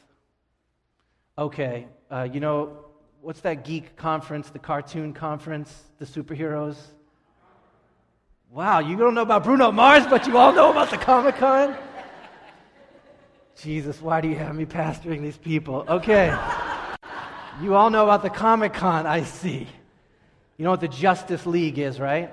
Okay, 1.38 1.88
uh, 2.10 2.28
you 2.32 2.40
know, 2.40 2.78
what's 3.22 3.42
that 3.42 3.64
geek 3.64 3.96
conference, 3.96 4.50
the 4.50 4.60
cartoon 4.60 5.14
conference, 5.14 5.74
the 5.98 6.06
superheroes? 6.06 6.78
Wow, 8.50 8.80
you 8.80 8.98
don't 8.98 9.14
know 9.14 9.22
about 9.22 9.44
Bruno 9.44 9.72
Mars, 9.72 10.06
but 10.08 10.28
you 10.28 10.38
all 10.38 10.52
know 10.52 10.72
about 10.72 10.90
the 10.90 10.98
Comic 10.98 11.38
Con? 11.38 11.76
Jesus, 13.62 14.02
why 14.02 14.22
do 14.22 14.28
you 14.28 14.36
have 14.36 14.56
me 14.56 14.66
pastoring 14.66 15.22
these 15.22 15.38
people? 15.38 15.86
Okay. 15.88 16.36
you 17.62 17.76
all 17.76 17.90
know 17.90 18.04
about 18.04 18.24
the 18.24 18.30
Comic 18.30 18.74
Con, 18.74 19.06
I 19.06 19.24
see. 19.24 19.68
You 20.58 20.66
know 20.66 20.72
what 20.72 20.82
the 20.82 20.88
Justice 20.88 21.46
League 21.46 21.80
is, 21.80 22.00
right? 22.00 22.32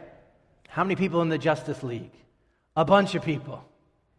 How 0.68 0.84
many 0.84 0.96
people 0.96 1.22
in 1.22 1.28
the 1.28 1.38
Justice 1.38 1.82
League? 1.82 2.12
A 2.76 2.84
bunch 2.84 3.14
of 3.14 3.22
people, 3.22 3.64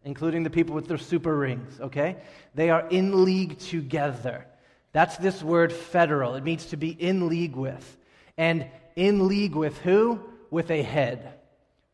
including 0.04 0.42
the 0.42 0.50
people 0.50 0.74
with 0.74 0.88
their 0.88 0.98
super 0.98 1.36
rings, 1.36 1.78
okay? 1.80 2.16
They 2.54 2.70
are 2.70 2.86
in 2.88 3.24
league 3.24 3.58
together. 3.58 4.46
That's 4.92 5.16
this 5.18 5.42
word 5.42 5.72
federal. 5.72 6.34
It 6.34 6.44
means 6.44 6.66
to 6.66 6.76
be 6.76 6.90
in 6.90 7.28
league 7.28 7.56
with. 7.56 7.96
And 8.36 8.66
in 8.96 9.28
league 9.28 9.54
with 9.54 9.78
who? 9.78 10.20
With 10.50 10.70
a 10.70 10.82
head, 10.82 11.34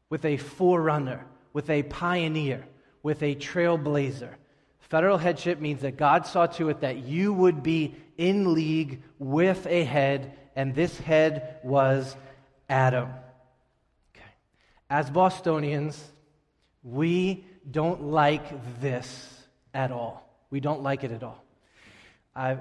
with 0.09 0.25
a 0.25 0.37
forerunner, 0.37 1.27
with 1.53 1.69
a 1.69 1.83
pioneer, 1.83 2.65
with 3.03 3.23
a 3.23 3.35
trailblazer. 3.35 4.35
Federal 4.79 5.19
headship 5.19 5.61
means 5.61 5.83
that 5.83 5.97
God 5.97 6.27
saw 6.27 6.47
to 6.47 6.69
it 6.69 6.81
that 6.81 6.99
you 6.99 7.33
would 7.33 7.63
be 7.63 7.97
in 8.17 8.55
league 8.55 9.03
with 9.19 9.67
a 9.67 9.85
head, 9.85 10.33
and 10.55 10.75
this 10.75 10.97
head 10.99 11.59
was 11.63 12.17
Adam. 12.69 13.09
Okay. 14.15 14.25
As 14.89 15.11
Bostonians, 15.11 16.03
we 16.83 17.45
don't 17.71 18.03
like 18.05 18.81
this 18.81 19.43
at 19.75 19.91
all. 19.91 20.29
We 20.51 20.61
don't 20.61 20.83
like 20.83 21.05
it 21.05 21.13
at 21.13 21.23
all. 21.23 21.43
I've, 22.35 22.61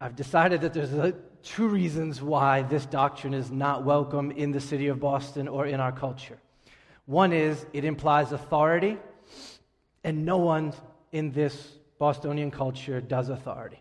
I've 0.00 0.16
decided 0.16 0.60
that 0.62 0.72
there's 0.72 0.92
a, 0.92 1.14
two 1.42 1.68
reasons 1.68 2.22
why 2.22 2.62
this 2.62 2.86
doctrine 2.86 3.34
is 3.34 3.50
not 3.50 3.84
welcome 3.84 4.30
in 4.30 4.52
the 4.52 4.60
city 4.60 4.88
of 4.88 5.00
Boston 5.00 5.48
or 5.48 5.66
in 5.66 5.80
our 5.80 5.92
culture. 5.92 6.38
One 7.06 7.32
is 7.32 7.64
it 7.72 7.84
implies 7.84 8.32
authority, 8.32 8.96
and 10.02 10.24
no 10.24 10.38
one 10.38 10.72
in 11.12 11.32
this 11.32 11.72
Bostonian 11.98 12.50
culture 12.50 13.00
does 13.00 13.28
authority. 13.28 13.80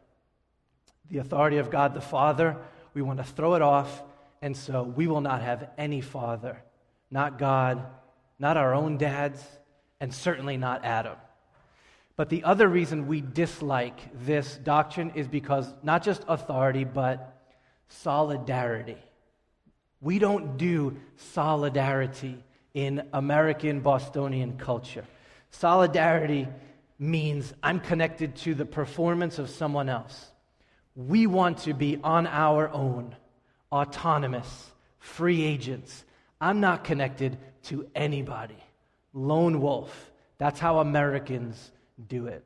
The 1.09 1.19
authority 1.19 1.57
of 1.57 1.69
God 1.69 1.93
the 1.93 2.01
Father, 2.01 2.57
we 2.93 3.01
want 3.01 3.19
to 3.19 3.23
throw 3.23 3.55
it 3.55 3.61
off, 3.61 4.03
and 4.41 4.55
so 4.55 4.83
we 4.83 5.07
will 5.07 5.21
not 5.21 5.41
have 5.41 5.69
any 5.77 6.01
father, 6.01 6.61
not 7.09 7.39
God, 7.39 7.85
not 8.39 8.57
our 8.57 8.73
own 8.73 8.97
dads, 8.97 9.41
and 10.03 10.13
certainly 10.13 10.57
not 10.57 10.83
Adam. 10.83 11.15
But 12.17 12.27
the 12.27 12.43
other 12.43 12.67
reason 12.67 13.07
we 13.07 13.21
dislike 13.21 13.97
this 14.25 14.57
doctrine 14.57 15.13
is 15.15 15.29
because 15.29 15.73
not 15.81 16.03
just 16.03 16.25
authority, 16.27 16.83
but 16.83 17.41
solidarity. 17.87 18.97
We 20.01 20.19
don't 20.19 20.57
do 20.57 20.97
solidarity 21.15 22.43
in 22.73 23.07
American 23.13 23.79
Bostonian 23.79 24.57
culture. 24.57 25.05
Solidarity 25.51 26.49
means 26.99 27.53
I'm 27.63 27.79
connected 27.79 28.35
to 28.43 28.55
the 28.55 28.65
performance 28.65 29.39
of 29.39 29.49
someone 29.49 29.87
else. 29.87 30.31
We 30.97 31.27
want 31.27 31.59
to 31.59 31.73
be 31.73 31.97
on 32.03 32.27
our 32.27 32.67
own, 32.67 33.15
autonomous, 33.71 34.69
free 34.99 35.43
agents. 35.43 36.03
I'm 36.41 36.59
not 36.59 36.83
connected 36.83 37.37
to 37.69 37.87
anybody. 37.95 38.57
Lone 39.13 39.61
wolf. 39.61 40.11
That's 40.37 40.59
how 40.59 40.79
Americans 40.79 41.71
do 42.07 42.27
it. 42.27 42.43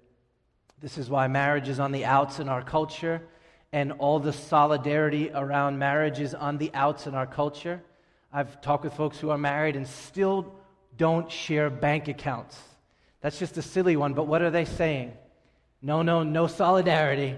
This 0.80 0.98
is 0.98 1.10
why 1.10 1.28
marriage 1.28 1.70
is 1.70 1.80
on 1.80 1.92
the 1.92 2.06
outs 2.06 2.40
in 2.40 2.50
our 2.50 2.62
culture, 2.62 3.22
and 3.72 3.94
all 3.94 4.20
the 4.20 4.34
solidarity 4.34 5.32
around 5.34 5.80
marriage 5.80 6.20
is 6.20 6.36
on 6.36 6.58
the 6.58 6.72
outs 6.74 7.08
in 7.08 7.16
our 7.16 7.26
culture. 7.26 7.82
I've 8.32 8.62
talked 8.62 8.84
with 8.84 8.94
folks 8.94 9.18
who 9.18 9.30
are 9.30 9.38
married 9.38 9.76
and 9.76 9.88
still 9.88 10.54
don't 10.98 11.32
share 11.32 11.70
bank 11.70 12.08
accounts. 12.08 12.60
That's 13.22 13.40
just 13.40 13.58
a 13.58 13.62
silly 13.62 13.96
one, 13.96 14.14
but 14.14 14.28
what 14.28 14.42
are 14.42 14.52
they 14.52 14.66
saying? 14.66 15.14
No, 15.82 16.02
no, 16.02 16.24
no 16.24 16.48
solidarity. 16.48 17.36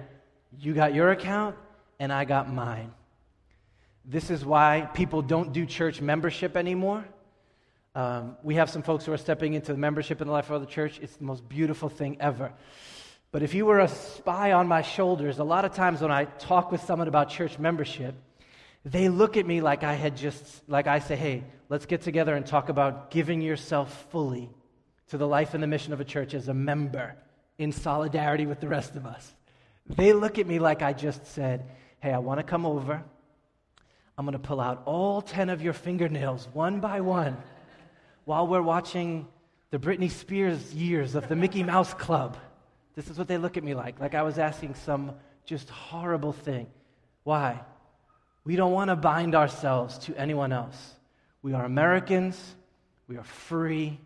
You 0.59 0.73
got 0.73 0.93
your 0.93 1.11
account, 1.11 1.55
and 1.99 2.11
I 2.11 2.25
got 2.25 2.51
mine. 2.51 2.91
This 4.03 4.29
is 4.29 4.43
why 4.43 4.89
people 4.93 5.21
don't 5.21 5.53
do 5.53 5.65
church 5.65 6.01
membership 6.01 6.57
anymore. 6.57 7.05
Um, 7.99 8.37
we 8.43 8.55
have 8.55 8.69
some 8.69 8.81
folks 8.81 9.03
who 9.03 9.11
are 9.11 9.17
stepping 9.17 9.55
into 9.55 9.73
the 9.73 9.77
membership 9.77 10.21
in 10.21 10.27
the 10.27 10.31
life 10.31 10.49
of 10.49 10.61
the 10.61 10.67
church. 10.67 10.99
It's 11.01 11.17
the 11.17 11.25
most 11.25 11.49
beautiful 11.49 11.89
thing 11.89 12.15
ever. 12.21 12.53
But 13.33 13.43
if 13.43 13.53
you 13.53 13.65
were 13.65 13.79
a 13.79 13.89
spy 13.89 14.53
on 14.53 14.69
my 14.69 14.83
shoulders, 14.83 15.39
a 15.39 15.43
lot 15.43 15.65
of 15.65 15.73
times 15.73 15.99
when 15.99 16.09
I 16.09 16.23
talk 16.23 16.71
with 16.71 16.81
someone 16.81 17.09
about 17.09 17.29
church 17.29 17.59
membership, 17.59 18.15
they 18.85 19.09
look 19.09 19.35
at 19.35 19.45
me 19.45 19.59
like 19.59 19.83
I 19.83 19.95
had 19.95 20.15
just, 20.15 20.61
like 20.69 20.87
I 20.87 20.99
say, 20.99 21.17
hey, 21.17 21.43
let's 21.67 21.85
get 21.85 22.01
together 22.01 22.35
and 22.35 22.45
talk 22.45 22.69
about 22.69 23.11
giving 23.11 23.41
yourself 23.41 24.07
fully 24.11 24.49
to 25.09 25.17
the 25.17 25.27
life 25.27 25.53
and 25.53 25.61
the 25.61 25.67
mission 25.67 25.91
of 25.91 25.99
a 25.99 26.05
church 26.05 26.33
as 26.33 26.47
a 26.47 26.53
member. 26.53 27.17
in 27.57 27.73
solidarity 27.73 28.45
with 28.45 28.61
the 28.61 28.69
rest 28.69 28.95
of 28.95 29.05
us. 29.05 29.35
They 29.89 30.13
look 30.13 30.39
at 30.39 30.47
me 30.47 30.59
like 30.59 30.81
I 30.81 30.93
just 30.93 31.25
said, 31.25 31.65
Hey, 31.99 32.13
I 32.13 32.19
want 32.19 32.39
to 32.39 32.45
come 32.45 32.65
over. 32.65 33.03
I'm 34.17 34.25
going 34.25 34.39
to 34.41 34.47
pull 34.47 34.61
out 34.61 34.83
all 34.85 35.21
10 35.21 35.49
of 35.49 35.61
your 35.61 35.73
fingernails 35.73 36.47
one 36.53 36.79
by 36.79 37.01
one 37.01 37.35
while 38.29 38.45
we're 38.45 38.61
watching 38.61 39.27
the 39.71 39.79
Britney 39.79 40.11
Spears 40.11 40.71
years 40.71 41.15
of 41.15 41.27
the 41.27 41.35
Mickey 41.35 41.63
Mouse 41.63 41.95
Club. 41.95 42.37
This 42.93 43.09
is 43.09 43.17
what 43.17 43.27
they 43.27 43.39
look 43.39 43.57
at 43.57 43.63
me 43.63 43.73
like, 43.73 43.99
like 43.99 44.13
I 44.13 44.21
was 44.21 44.37
asking 44.37 44.75
some 44.75 45.13
just 45.47 45.67
horrible 45.71 46.31
thing. 46.31 46.67
Why? 47.23 47.59
We 48.43 48.55
don't 48.55 48.71
want 48.71 48.91
to 48.91 48.95
bind 48.95 49.33
ourselves 49.33 49.97
to 50.05 50.15
anyone 50.15 50.53
else. 50.53 50.93
We 51.41 51.53
are 51.53 51.65
Americans, 51.65 52.39
we 53.07 53.17
are 53.17 53.23
free. 53.23 53.99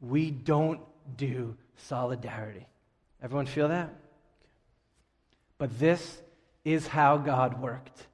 We 0.00 0.32
don't 0.32 0.80
do 1.16 1.56
solidarity. 1.76 2.66
Everyone 3.22 3.46
feel 3.46 3.68
that? 3.68 3.94
But 5.56 5.78
this 5.78 6.20
is 6.64 6.88
how 6.88 7.18
God 7.18 7.62
worked. 7.62 8.08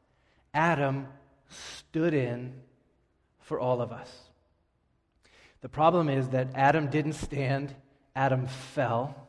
Adam 0.52 1.08
stood 1.48 2.12
in 2.12 2.52
for 3.38 3.58
all 3.58 3.80
of 3.80 3.92
us. 3.92 4.29
The 5.62 5.68
problem 5.68 6.08
is 6.08 6.28
that 6.30 6.48
Adam 6.54 6.88
didn't 6.88 7.14
stand, 7.14 7.74
Adam 8.16 8.46
fell. 8.46 9.28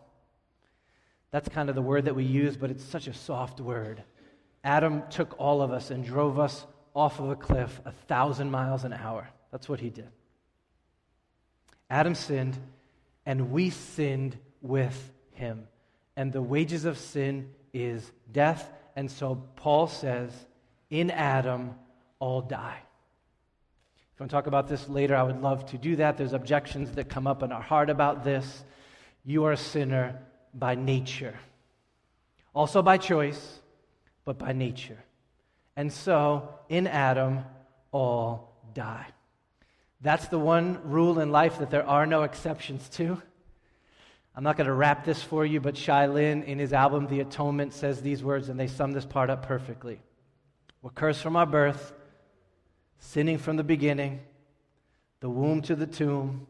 That's 1.31 1.49
kind 1.49 1.69
of 1.69 1.75
the 1.75 1.81
word 1.81 2.05
that 2.05 2.15
we 2.15 2.23
use, 2.23 2.57
but 2.57 2.71
it's 2.71 2.83
such 2.83 3.07
a 3.07 3.13
soft 3.13 3.59
word. 3.59 4.03
Adam 4.63 5.03
took 5.09 5.39
all 5.39 5.61
of 5.61 5.71
us 5.71 5.91
and 5.91 6.05
drove 6.05 6.39
us 6.39 6.65
off 6.93 7.19
of 7.19 7.29
a 7.29 7.35
cliff 7.35 7.81
a 7.85 7.91
thousand 7.91 8.51
miles 8.51 8.83
an 8.83 8.93
hour. 8.93 9.29
That's 9.51 9.67
what 9.67 9.79
he 9.79 9.89
did. 9.89 10.09
Adam 11.89 12.15
sinned, 12.15 12.57
and 13.25 13.51
we 13.51 13.69
sinned 13.69 14.37
with 14.61 15.11
him. 15.33 15.67
And 16.15 16.31
the 16.31 16.41
wages 16.41 16.85
of 16.85 16.97
sin 16.97 17.49
is 17.73 18.09
death. 18.31 18.71
And 18.95 19.09
so 19.09 19.43
Paul 19.55 19.87
says, 19.87 20.31
in 20.89 21.11
Adam, 21.11 21.75
all 22.19 22.41
die. 22.41 22.79
If 24.21 24.27
to 24.27 24.31
talk 24.31 24.45
about 24.45 24.67
this 24.67 24.87
later, 24.87 25.15
I 25.15 25.23
would 25.23 25.41
love 25.41 25.65
to 25.71 25.79
do 25.79 25.95
that. 25.95 26.15
There's 26.15 26.33
objections 26.33 26.91
that 26.91 27.09
come 27.09 27.25
up 27.25 27.41
in 27.41 27.51
our 27.51 27.61
heart 27.61 27.89
about 27.89 28.23
this. 28.23 28.63
You 29.25 29.45
are 29.45 29.53
a 29.53 29.57
sinner 29.57 30.19
by 30.53 30.75
nature, 30.75 31.39
also 32.53 32.83
by 32.83 32.99
choice, 32.99 33.59
but 34.23 34.37
by 34.37 34.53
nature. 34.53 34.99
And 35.75 35.91
so, 35.91 36.53
in 36.69 36.85
Adam, 36.85 37.45
all 37.91 38.61
die. 38.75 39.07
That's 40.01 40.27
the 40.27 40.37
one 40.37 40.79
rule 40.83 41.19
in 41.19 41.31
life 41.31 41.57
that 41.57 41.71
there 41.71 41.87
are 41.87 42.05
no 42.05 42.21
exceptions 42.21 42.89
to. 42.89 43.19
I'm 44.35 44.43
not 44.43 44.55
going 44.55 44.67
to 44.67 44.73
wrap 44.73 45.03
this 45.03 45.23
for 45.23 45.47
you, 45.47 45.59
but 45.59 45.75
Shai 45.75 46.05
Linne, 46.05 46.43
in 46.43 46.59
his 46.59 46.73
album 46.73 47.07
The 47.07 47.21
Atonement, 47.21 47.73
says 47.73 48.03
these 48.03 48.23
words, 48.23 48.49
and 48.49 48.59
they 48.59 48.67
sum 48.67 48.91
this 48.91 49.05
part 49.05 49.31
up 49.31 49.47
perfectly. 49.47 49.99
We're 50.83 50.91
cursed 50.91 51.23
from 51.23 51.35
our 51.35 51.47
birth, 51.47 51.93
sinning 53.01 53.37
from 53.37 53.57
the 53.57 53.63
beginning, 53.63 54.21
the 55.19 55.29
womb 55.29 55.61
to 55.63 55.75
the 55.75 55.87
tomb, 55.87 56.47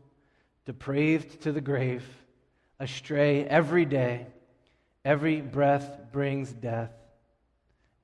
depraved 0.65 1.41
to 1.41 1.51
the 1.51 1.61
grave, 1.61 2.05
astray 2.79 3.43
every 3.45 3.85
day. 3.85 4.27
Every 5.03 5.41
breath 5.41 6.11
brings 6.11 6.53
death. 6.53 6.91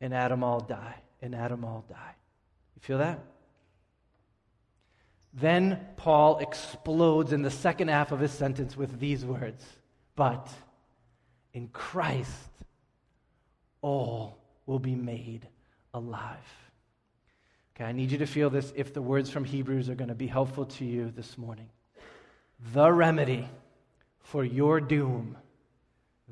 and 0.01 0.13
Adam 0.13 0.44
all 0.44 0.62
die. 0.62 0.96
and 1.22 1.36
Adam 1.36 1.63
all 1.63 1.86
die. 1.89 2.16
You 2.75 2.82
feel 2.82 2.98
that? 3.00 3.20
Then 5.34 5.80
Paul 5.98 6.39
explodes 6.39 7.34
in 7.34 7.42
the 7.44 7.51
second 7.51 7.89
half 7.89 8.12
of 8.12 8.20
his 8.20 8.32
sentence 8.32 8.75
with 8.75 9.00
these 9.00 9.24
words 9.25 9.63
But 10.16 10.50
in 11.54 11.68
Christ, 11.68 12.50
all 13.82 14.39
will 14.66 14.80
be 14.80 14.96
made 14.96 15.48
alive. 15.94 16.67
Okay, 17.78 17.86
I 17.86 17.92
need 17.92 18.12
you 18.12 18.18
to 18.18 18.26
feel 18.26 18.50
this 18.50 18.74
if 18.76 18.92
the 18.92 19.04
words 19.04 19.30
from 19.30 19.46
Hebrews 19.46 19.88
are 19.88 19.94
going 19.94 20.08
to 20.08 20.16
be 20.16 20.26
helpful 20.26 20.66
to 20.66 20.84
you 20.84 21.13
this 21.16 21.38
morning. 21.38 21.70
The 22.74 22.92
remedy 22.92 23.48
for 24.18 24.44
your 24.44 24.82
doom, 24.82 25.38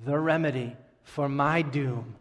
the 0.03 0.17
remedy 0.17 0.75
for 1.03 1.29
my 1.29 1.61
doom, 1.61 2.15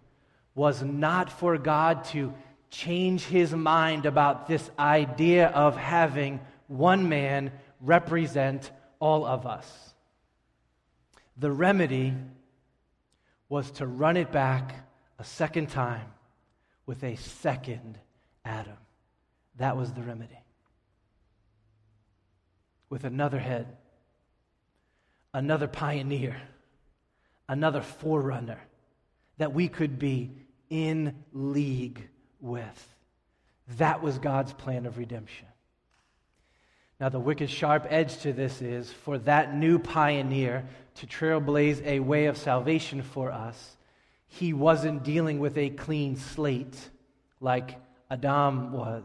was 0.54 0.82
not 0.82 1.32
for 1.32 1.56
God 1.56 2.04
to 2.08 2.34
change 2.68 3.24
his 3.24 3.54
mind 3.54 4.04
about 4.04 4.46
this 4.46 4.70
idea 4.78 5.48
of 5.48 5.74
having 5.74 6.38
one 6.68 7.08
man 7.08 7.50
represent 7.80 8.70
all 9.00 9.24
of 9.24 9.46
us. 9.46 9.94
The 11.38 11.50
remedy 11.50 12.12
was 13.48 13.70
to 13.70 13.86
run 13.86 14.18
it 14.18 14.30
back 14.30 14.74
a 15.18 15.24
second 15.24 15.70
time 15.70 16.12
with 16.84 17.02
a 17.02 17.16
second 17.16 17.98
Adam. 18.44 18.76
That 19.56 19.76
was 19.76 19.92
the 19.92 20.02
remedy. 20.02 20.38
With 22.90 23.04
another 23.04 23.38
head, 23.38 23.66
another 25.32 25.68
pioneer, 25.68 26.36
another 27.48 27.80
forerunner 27.80 28.60
that 29.38 29.52
we 29.52 29.68
could 29.68 29.98
be 29.98 30.32
in 30.70 31.24
league 31.32 32.08
with. 32.40 32.94
That 33.78 34.02
was 34.02 34.18
God's 34.18 34.52
plan 34.52 34.86
of 34.86 34.98
redemption. 34.98 35.46
Now, 37.00 37.08
the 37.08 37.20
wicked 37.20 37.50
sharp 37.50 37.86
edge 37.90 38.18
to 38.18 38.32
this 38.32 38.62
is 38.62 38.90
for 38.90 39.18
that 39.18 39.56
new 39.56 39.78
pioneer 39.78 40.66
to 40.96 41.06
trailblaze 41.06 41.84
a 41.84 42.00
way 42.00 42.26
of 42.26 42.36
salvation 42.36 43.02
for 43.02 43.32
us, 43.32 43.76
he 44.26 44.52
wasn't 44.52 45.02
dealing 45.02 45.40
with 45.40 45.58
a 45.58 45.70
clean 45.70 46.16
slate 46.16 46.76
like 47.40 47.78
Adam 48.10 48.72
was. 48.72 49.02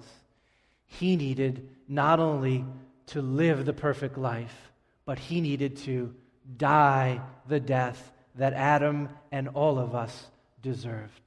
He 0.90 1.16
needed 1.16 1.70
not 1.88 2.20
only 2.20 2.66
to 3.08 3.22
live 3.22 3.66
the 3.66 3.74
perfect 3.74 4.18
life, 4.18 4.72
but 5.06 5.18
he 5.18 5.40
needed 5.40 5.78
to 5.78 6.14
die 6.58 7.22
the 7.48 7.60
death 7.60 8.12
that 8.36 8.54
Adam 8.54 9.10
and 9.32 9.48
all 9.50 9.80
of 9.80 9.96
us 9.96 10.28
deserved. 10.62 11.22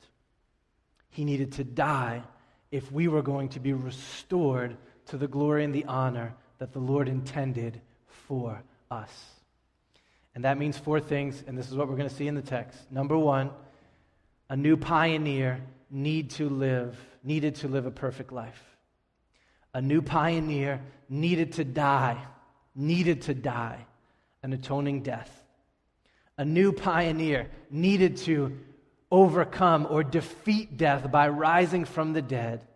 He 1.10 1.24
needed 1.24 1.52
to 1.52 1.64
die 1.64 2.22
if 2.70 2.90
we 2.92 3.08
were 3.08 3.22
going 3.22 3.50
to 3.50 3.60
be 3.60 3.72
restored 3.72 4.76
to 5.06 5.16
the 5.16 5.28
glory 5.28 5.64
and 5.64 5.74
the 5.74 5.84
honor 5.84 6.34
that 6.58 6.72
the 6.72 6.78
Lord 6.78 7.08
intended 7.08 7.80
for 8.06 8.62
us. 8.90 9.10
And 10.34 10.44
that 10.44 10.58
means 10.58 10.78
four 10.78 11.00
things, 11.00 11.42
and 11.46 11.56
this 11.56 11.68
is 11.68 11.76
what 11.76 11.88
we're 11.88 11.96
going 11.96 12.08
to 12.08 12.14
see 12.14 12.28
in 12.28 12.34
the 12.34 12.42
text. 12.42 12.78
Number 12.90 13.18
one, 13.18 13.50
a 14.48 14.56
new 14.56 14.76
pioneer 14.76 15.60
need 15.90 16.30
to 16.30 16.48
live, 16.48 16.96
needed 17.22 17.56
to 17.56 17.68
live 17.68 17.86
a 17.86 17.90
perfect 17.90 18.32
life. 18.32 18.71
A 19.74 19.80
new 19.80 20.02
pioneer 20.02 20.80
needed 21.08 21.54
to 21.54 21.64
die, 21.64 22.18
needed 22.74 23.22
to 23.22 23.34
die 23.34 23.86
an 24.42 24.52
atoning 24.52 25.02
death. 25.02 25.42
A 26.36 26.44
new 26.44 26.72
pioneer 26.72 27.48
needed 27.70 28.16
to 28.18 28.58
overcome 29.10 29.86
or 29.88 30.02
defeat 30.02 30.76
death 30.76 31.10
by 31.10 31.28
rising 31.28 31.84
from 31.84 32.12
the 32.12 32.22
dead. 32.22 32.66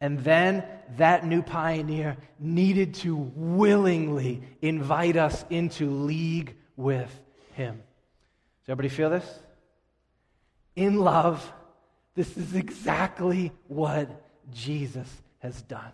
And 0.00 0.18
then 0.20 0.64
that 0.96 1.26
new 1.26 1.42
pioneer 1.42 2.16
needed 2.38 2.94
to 2.94 3.16
willingly 3.16 4.42
invite 4.60 5.16
us 5.16 5.44
into 5.50 5.90
league 5.90 6.56
with 6.76 7.12
him. 7.54 7.74
Does 8.62 8.72
everybody 8.72 8.88
feel 8.88 9.10
this? 9.10 9.38
In 10.76 11.00
love, 11.00 11.52
this 12.14 12.36
is 12.36 12.54
exactly 12.54 13.52
what 13.66 14.08
Jesus 14.52 15.08
has 15.38 15.62
done. 15.62 15.92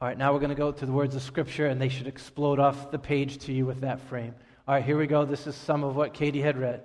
All 0.00 0.08
right, 0.08 0.16
now 0.16 0.32
we're 0.32 0.38
going 0.38 0.50
to 0.50 0.54
go 0.54 0.70
to 0.70 0.86
the 0.86 0.92
words 0.92 1.16
of 1.16 1.22
Scripture, 1.22 1.66
and 1.66 1.80
they 1.80 1.88
should 1.88 2.06
explode 2.06 2.58
off 2.58 2.90
the 2.90 2.98
page 2.98 3.38
to 3.46 3.52
you 3.52 3.66
with 3.66 3.80
that 3.80 4.00
frame. 4.02 4.34
All 4.66 4.74
right, 4.74 4.84
here 4.84 4.96
we 4.96 5.06
go. 5.06 5.24
This 5.24 5.46
is 5.46 5.54
some 5.54 5.82
of 5.84 5.96
what 5.96 6.14
Katie 6.14 6.42
had 6.42 6.56
read. 6.56 6.82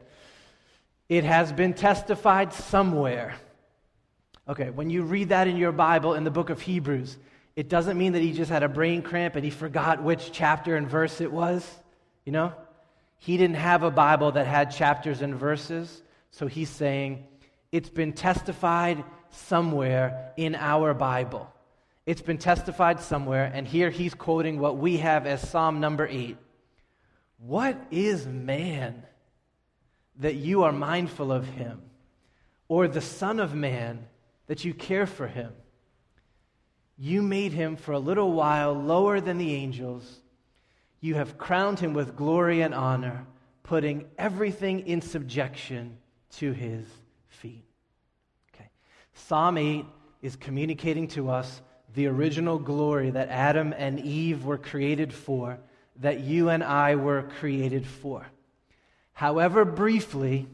It 1.09 1.23
has 1.23 1.51
been 1.51 1.73
testified 1.73 2.53
somewhere 2.53 3.35
Okay, 4.47 4.69
when 4.69 4.89
you 4.89 5.03
read 5.03 5.29
that 5.29 5.47
in 5.47 5.55
your 5.55 5.71
Bible 5.71 6.15
in 6.15 6.25
the 6.25 6.31
book 6.31 6.49
of 6.49 6.59
Hebrews, 6.59 7.17
it 7.55 7.69
doesn't 7.69 7.97
mean 7.97 8.13
that 8.13 8.21
he 8.21 8.33
just 8.33 8.51
had 8.51 8.63
a 8.63 8.67
brain 8.67 9.01
cramp 9.01 9.35
and 9.35 9.45
he 9.45 9.51
forgot 9.51 10.03
which 10.03 10.31
chapter 10.33 10.75
and 10.75 10.89
verse 10.89 11.21
it 11.21 11.31
was. 11.31 11.65
You 12.25 12.33
know? 12.33 12.53
He 13.19 13.37
didn't 13.37 13.55
have 13.55 13.83
a 13.83 13.91
Bible 13.91 14.33
that 14.33 14.45
had 14.45 14.71
chapters 14.71 15.21
and 15.21 15.35
verses. 15.35 16.01
So 16.31 16.47
he's 16.47 16.69
saying, 16.69 17.25
it's 17.71 17.89
been 17.89 18.11
testified 18.11 19.03
somewhere 19.29 20.33
in 20.35 20.55
our 20.55 20.93
Bible. 20.93 21.52
It's 22.05 22.21
been 22.21 22.37
testified 22.37 22.99
somewhere, 22.99 23.49
and 23.53 23.67
here 23.67 23.89
he's 23.89 24.13
quoting 24.13 24.59
what 24.59 24.77
we 24.77 24.97
have 24.97 25.25
as 25.25 25.47
Psalm 25.47 25.79
number 25.79 26.05
8. 26.05 26.37
What 27.37 27.77
is 27.91 28.27
man 28.27 29.03
that 30.17 30.35
you 30.35 30.63
are 30.63 30.71
mindful 30.71 31.31
of 31.31 31.47
him? 31.47 31.81
Or 32.67 32.87
the 32.87 33.01
Son 33.01 33.39
of 33.39 33.53
Man 33.53 34.05
that 34.47 34.65
you 34.65 34.73
care 34.73 35.05
for 35.05 35.27
him. 35.27 35.53
You 36.97 37.21
made 37.21 37.53
him 37.53 37.75
for 37.75 37.93
a 37.93 37.99
little 37.99 38.33
while 38.33 38.73
lower 38.73 39.21
than 39.21 39.37
the 39.37 39.53
angels. 39.53 40.21
You 40.99 41.15
have 41.15 41.37
crowned 41.37 41.79
him 41.79 41.93
with 41.93 42.15
glory 42.15 42.61
and 42.61 42.73
honor. 42.73 43.25
putting 43.63 44.05
everything 44.17 44.81
in 44.81 45.01
subjection 45.01 45.97
to 46.29 46.51
his 46.51 46.85
feet. 47.29 47.63
Okay. 48.53 48.69
Psalm 49.13 49.57
8 49.57 49.85
is 50.21 50.35
communicating 50.35 51.07
to 51.09 51.29
us 51.29 51.61
the 51.93 52.07
original 52.07 52.57
glory 52.57 53.11
that 53.11 53.29
Adam 53.29 53.73
and 53.77 53.99
Eve 53.99 54.45
were 54.45 54.57
created 54.57 55.13
for, 55.13 55.59
that 55.97 56.21
you 56.21 56.49
and 56.49 56.63
I 56.63 56.95
were 56.95 57.23
created 57.39 57.85
for. 57.85 58.25
However, 59.13 59.63
briefly, 59.63 60.47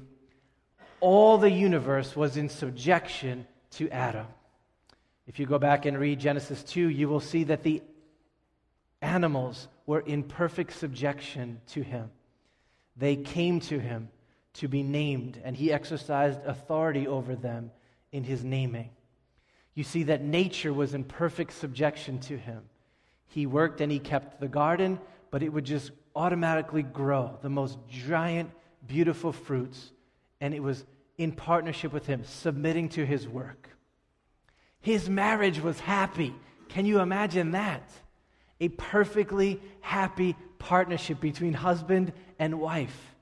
all 0.99 1.37
the 1.37 1.51
universe 1.51 2.15
was 2.15 2.35
in 2.35 2.49
subjection 2.49 3.47
to 3.71 3.89
Adam. 3.89 4.27
If 5.27 5.39
you 5.39 5.45
go 5.45 5.59
back 5.59 5.85
and 5.85 5.97
read 5.97 6.19
Genesis 6.19 6.63
2, 6.63 6.89
you 6.89 7.07
will 7.07 7.19
see 7.19 7.45
that 7.45 7.63
the 7.63 7.81
animals 9.01 9.67
were 9.85 10.01
in 10.01 10.23
perfect 10.23 10.73
subjection 10.73 11.61
to 11.67 11.81
him. 11.81 12.11
They 12.97 13.15
came 13.15 13.59
to 13.61 13.79
him 13.79 14.09
to 14.55 14.67
be 14.67 14.83
named, 14.83 15.39
and 15.43 15.55
he 15.55 15.71
exercised 15.71 16.39
authority 16.45 17.07
over 17.07 17.35
them 17.35 17.71
in 18.11 18.23
his 18.23 18.43
naming. 18.43 18.89
You 19.79 19.85
see 19.85 20.03
that 20.03 20.21
nature 20.21 20.73
was 20.73 20.93
in 20.93 21.05
perfect 21.05 21.53
subjection 21.53 22.19
to 22.23 22.37
him. 22.37 22.63
He 23.27 23.45
worked 23.45 23.79
and 23.79 23.89
he 23.89 23.97
kept 23.97 24.41
the 24.41 24.49
garden, 24.49 24.99
but 25.31 25.41
it 25.41 25.53
would 25.53 25.63
just 25.63 25.91
automatically 26.17 26.83
grow 26.83 27.37
the 27.41 27.49
most 27.49 27.77
giant, 27.87 28.51
beautiful 28.85 29.31
fruits, 29.31 29.93
and 30.41 30.53
it 30.53 30.61
was 30.61 30.83
in 31.17 31.31
partnership 31.31 31.93
with 31.93 32.05
him, 32.05 32.25
submitting 32.25 32.89
to 32.89 33.05
his 33.05 33.25
work. 33.25 33.69
His 34.81 35.09
marriage 35.09 35.61
was 35.61 35.79
happy. 35.79 36.35
Can 36.67 36.85
you 36.85 36.99
imagine 36.99 37.51
that? 37.51 37.89
A 38.59 38.67
perfectly 38.67 39.61
happy 39.79 40.35
partnership 40.57 41.21
between 41.21 41.53
husband 41.53 42.11
and 42.37 42.59
wife. 42.59 43.15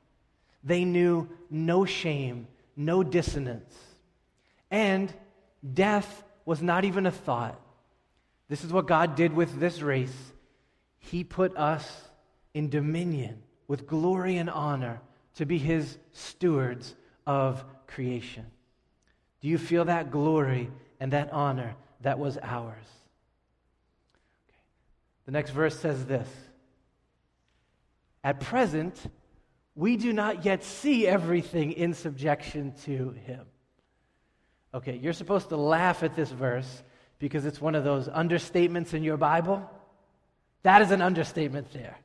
They 0.64 0.86
knew 0.86 1.30
no 1.52 1.86
shame, 1.86 2.48
no 2.76 3.04
dissonance. 3.04 3.78
And 4.72 5.14
death 5.76 6.24
was 6.48 6.62
not 6.62 6.86
even 6.86 7.06
a 7.06 7.12
thought. 7.12 7.60
This 8.48 8.64
is 8.64 8.72
what 8.72 8.88
God 8.88 9.18
did 9.18 9.34
with 9.34 9.60
this 9.60 9.82
race. 9.82 10.16
He 10.98 11.26
put 11.26 11.56
us 11.58 12.08
in 12.54 12.70
dominion 12.70 13.44
with 13.68 13.86
glory 13.86 14.38
and 14.38 14.50
honor 14.50 15.02
to 15.36 15.46
be 15.46 15.58
his 15.58 15.98
stewards 16.14 16.96
of 17.26 17.66
creation. 17.86 18.46
Do 19.42 19.50
you 19.50 19.58
feel 19.58 19.84
that 19.86 20.10
glory 20.10 20.72
and 21.02 21.12
that 21.12 21.34
honor 21.34 21.76
that 22.00 22.18
was 22.18 22.38
ours? 22.42 22.88
Okay. 24.48 24.58
The 25.26 25.34
next 25.34 25.52
verse 25.52 25.78
says 25.78 26.06
this 26.06 26.30
At 28.24 28.40
present, 28.40 28.98
we 29.76 29.98
do 29.98 30.14
not 30.14 30.46
yet 30.46 30.64
see 30.64 31.06
everything 31.06 31.74
in 31.74 31.94
subjection 31.94 32.74
to 32.86 33.10
him. 33.26 33.48
Okay, 34.74 34.98
you're 34.98 35.14
supposed 35.14 35.50
to 35.50 35.58
laugh 35.58 36.04
at 36.04 36.16
this 36.16 36.30
verse 36.30 36.84
because 37.20 37.46
it's 37.46 37.62
one 37.62 37.76
of 37.76 37.84
those 37.84 38.08
understatements 38.08 38.94
in 38.94 39.04
your 39.04 39.18
Bible. 39.18 39.70
That 40.64 40.82
is 40.82 40.92
an 40.92 41.02
understatement 41.02 41.72
there. 41.72 41.98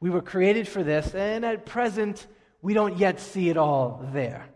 We 0.00 0.10
were 0.10 0.22
created 0.22 0.68
for 0.68 0.82
this, 0.82 1.14
and 1.14 1.44
at 1.44 1.66
present, 1.66 2.26
we 2.62 2.74
don't 2.74 2.96
yet 2.96 3.20
see 3.20 3.48
it 3.48 3.56
all 3.56 4.06
there. 4.12 4.46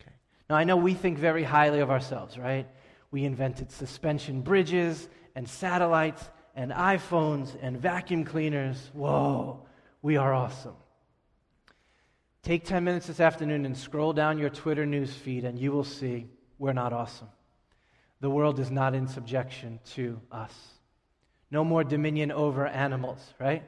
Okay. 0.00 0.12
Now, 0.48 0.56
I 0.56 0.64
know 0.64 0.76
we 0.76 0.94
think 0.94 1.18
very 1.18 1.44
highly 1.44 1.80
of 1.80 1.90
ourselves, 1.90 2.36
right? 2.36 2.68
We 3.10 3.24
invented 3.24 3.72
suspension 3.72 4.42
bridges 4.42 5.08
and 5.34 5.48
satellites 5.48 6.28
and 6.54 6.72
iPhones 6.72 7.56
and 7.62 7.78
vacuum 7.78 8.24
cleaners. 8.24 8.90
Whoa, 8.92 9.66
we 10.02 10.16
are 10.16 10.32
awesome. 10.32 10.76
Take 12.42 12.64
10 12.64 12.84
minutes 12.84 13.06
this 13.06 13.20
afternoon 13.20 13.66
and 13.66 13.76
scroll 13.76 14.12
down 14.12 14.38
your 14.38 14.50
Twitter 14.50 14.86
news 14.86 15.12
feed, 15.12 15.44
and 15.44 15.58
you 15.58 15.72
will 15.72 15.84
see 15.84 16.26
we're 16.60 16.72
not 16.72 16.92
awesome. 16.92 17.28
The 18.20 18.30
world 18.30 18.60
is 18.60 18.70
not 18.70 18.94
in 18.94 19.08
subjection 19.08 19.80
to 19.94 20.20
us. 20.30 20.54
No 21.50 21.64
more 21.64 21.82
dominion 21.82 22.30
over 22.30 22.66
animals, 22.66 23.18
right? 23.40 23.64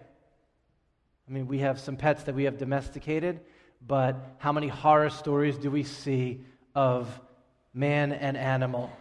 I 1.27 1.33
mean, 1.33 1.49
we 1.49 1.59
have 1.59 1.81
some 1.81 1.97
pets 1.97 2.23
that 2.25 2.35
we 2.35 2.45
have 2.45 2.59
domesticated, 2.59 3.41
but 3.85 4.37
how 4.39 4.53
many 4.53 4.69
horror 4.69 5.11
stories 5.11 5.57
do 5.57 5.71
we 5.71 5.83
see 5.83 6.45
of 6.75 7.09
man 7.75 8.13
and 8.13 8.37
animal 8.37 8.93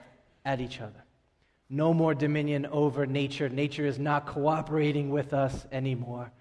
at 0.45 0.61
each 0.61 0.79
other? 0.81 1.03
No 1.69 1.93
more 1.93 2.15
dominion 2.15 2.65
over 2.65 3.05
nature. 3.05 3.49
Nature 3.49 3.85
is 3.85 3.99
not 3.99 4.25
cooperating 4.25 5.09
with 5.09 5.33
us 5.33 5.67
anymore 5.71 6.31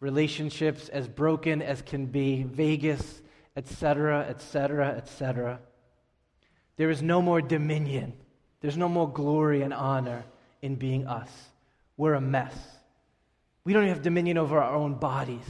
relationships 0.00 0.90
as 0.90 1.08
broken 1.08 1.62
as 1.62 1.80
can 1.80 2.04
be, 2.04 2.42
Vegas, 2.42 3.22
etc., 3.56 4.26
etc., 4.28 4.88
etc. 4.88 5.58
There 6.76 6.90
is 6.90 7.02
no 7.02 7.22
more 7.22 7.40
dominion. 7.40 8.12
There's 8.60 8.76
no 8.76 8.88
more 8.88 9.10
glory 9.10 9.62
and 9.62 9.72
honor 9.72 10.24
in 10.62 10.76
being 10.76 11.06
us. 11.06 11.30
We're 11.96 12.14
a 12.14 12.20
mess. 12.20 12.54
We 13.64 13.72
don't 13.72 13.84
even 13.84 13.94
have 13.94 14.02
dominion 14.02 14.38
over 14.38 14.60
our 14.60 14.74
own 14.74 14.94
bodies. 14.94 15.44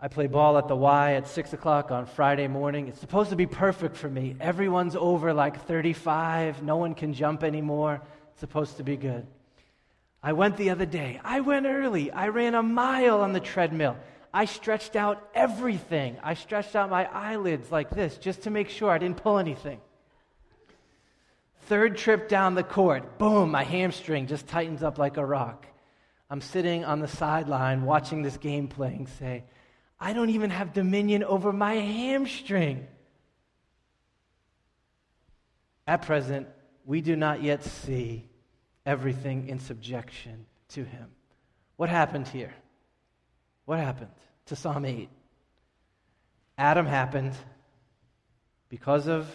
I 0.00 0.08
play 0.08 0.26
ball 0.26 0.58
at 0.58 0.66
the 0.66 0.74
Y 0.74 1.14
at 1.14 1.28
6 1.28 1.52
o'clock 1.52 1.92
on 1.92 2.06
Friday 2.06 2.48
morning. 2.48 2.88
It's 2.88 2.98
supposed 2.98 3.30
to 3.30 3.36
be 3.36 3.46
perfect 3.46 3.96
for 3.96 4.08
me. 4.08 4.34
Everyone's 4.40 4.96
over 4.96 5.32
like 5.32 5.64
35. 5.64 6.62
No 6.64 6.76
one 6.76 6.94
can 6.94 7.14
jump 7.14 7.44
anymore. 7.44 8.02
It's 8.32 8.40
supposed 8.40 8.78
to 8.78 8.82
be 8.82 8.96
good. 8.96 9.24
I 10.20 10.32
went 10.32 10.56
the 10.56 10.70
other 10.70 10.86
day. 10.86 11.20
I 11.22 11.40
went 11.40 11.66
early. 11.66 12.10
I 12.10 12.28
ran 12.28 12.56
a 12.56 12.62
mile 12.62 13.20
on 13.20 13.32
the 13.32 13.40
treadmill. 13.40 13.96
I 14.34 14.46
stretched 14.46 14.96
out 14.96 15.28
everything. 15.34 16.16
I 16.22 16.34
stretched 16.34 16.74
out 16.74 16.88
my 16.88 17.04
eyelids 17.12 17.70
like 17.70 17.90
this 17.90 18.16
just 18.16 18.42
to 18.42 18.50
make 18.50 18.70
sure 18.70 18.90
I 18.90 18.98
didn't 18.98 19.18
pull 19.18 19.38
anything. 19.38 19.80
Third 21.66 21.96
trip 21.96 22.28
down 22.28 22.54
the 22.54 22.62
court, 22.62 23.18
boom, 23.18 23.50
my 23.50 23.62
hamstring 23.62 24.26
just 24.26 24.48
tightens 24.48 24.82
up 24.82 24.98
like 24.98 25.16
a 25.16 25.24
rock. 25.24 25.66
I'm 26.28 26.40
sitting 26.40 26.84
on 26.84 27.00
the 27.00 27.08
sideline 27.08 27.84
watching 27.84 28.22
this 28.22 28.36
game 28.38 28.68
playing, 28.68 29.06
say, 29.18 29.44
I 30.00 30.12
don't 30.14 30.30
even 30.30 30.50
have 30.50 30.72
dominion 30.72 31.22
over 31.22 31.52
my 31.52 31.74
hamstring. 31.74 32.86
At 35.86 36.02
present, 36.02 36.48
we 36.84 37.00
do 37.00 37.16
not 37.16 37.42
yet 37.42 37.62
see 37.62 38.28
everything 38.84 39.48
in 39.48 39.58
subjection 39.58 40.46
to 40.70 40.84
him. 40.84 41.08
What 41.76 41.88
happened 41.88 42.28
here? 42.28 42.54
What 43.64 43.78
happened 43.78 44.10
to 44.46 44.56
Psalm 44.56 44.84
8? 44.84 45.08
Adam 46.58 46.86
happened. 46.86 47.34
Because 48.68 49.06
of 49.06 49.28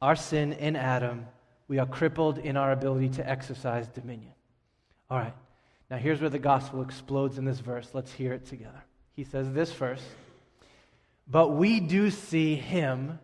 our 0.00 0.14
sin 0.14 0.52
in 0.52 0.76
Adam, 0.76 1.26
we 1.68 1.78
are 1.78 1.86
crippled 1.86 2.38
in 2.38 2.56
our 2.56 2.72
ability 2.72 3.08
to 3.10 3.28
exercise 3.28 3.88
dominion. 3.88 4.32
All 5.10 5.18
right, 5.18 5.34
now 5.90 5.96
here's 5.96 6.20
where 6.20 6.30
the 6.30 6.38
gospel 6.38 6.82
explodes 6.82 7.38
in 7.38 7.44
this 7.44 7.58
verse. 7.58 7.90
Let's 7.92 8.12
hear 8.12 8.32
it 8.32 8.46
together. 8.46 8.82
He 9.14 9.24
says 9.24 9.52
this 9.52 9.72
first 9.72 10.04
But 11.26 11.48
we 11.48 11.80
do 11.80 12.10
see 12.10 12.54
him 12.54 13.18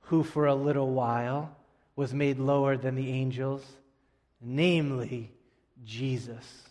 who 0.00 0.22
for 0.22 0.46
a 0.46 0.54
little 0.54 0.90
while 0.90 1.56
was 1.94 2.12
made 2.12 2.38
lower 2.38 2.76
than 2.76 2.94
the 2.94 3.10
angels 3.10 3.64
namely 4.40 5.30
Jesus, 5.84 6.65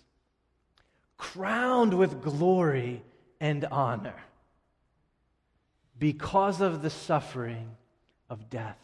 crowned 1.17 1.93
with 1.93 2.21
glory 2.21 3.03
and 3.39 3.65
honor 3.65 4.15
because 5.97 6.61
of 6.61 6.81
the 6.81 6.89
suffering 6.89 7.71
of 8.29 8.49
death, 8.49 8.79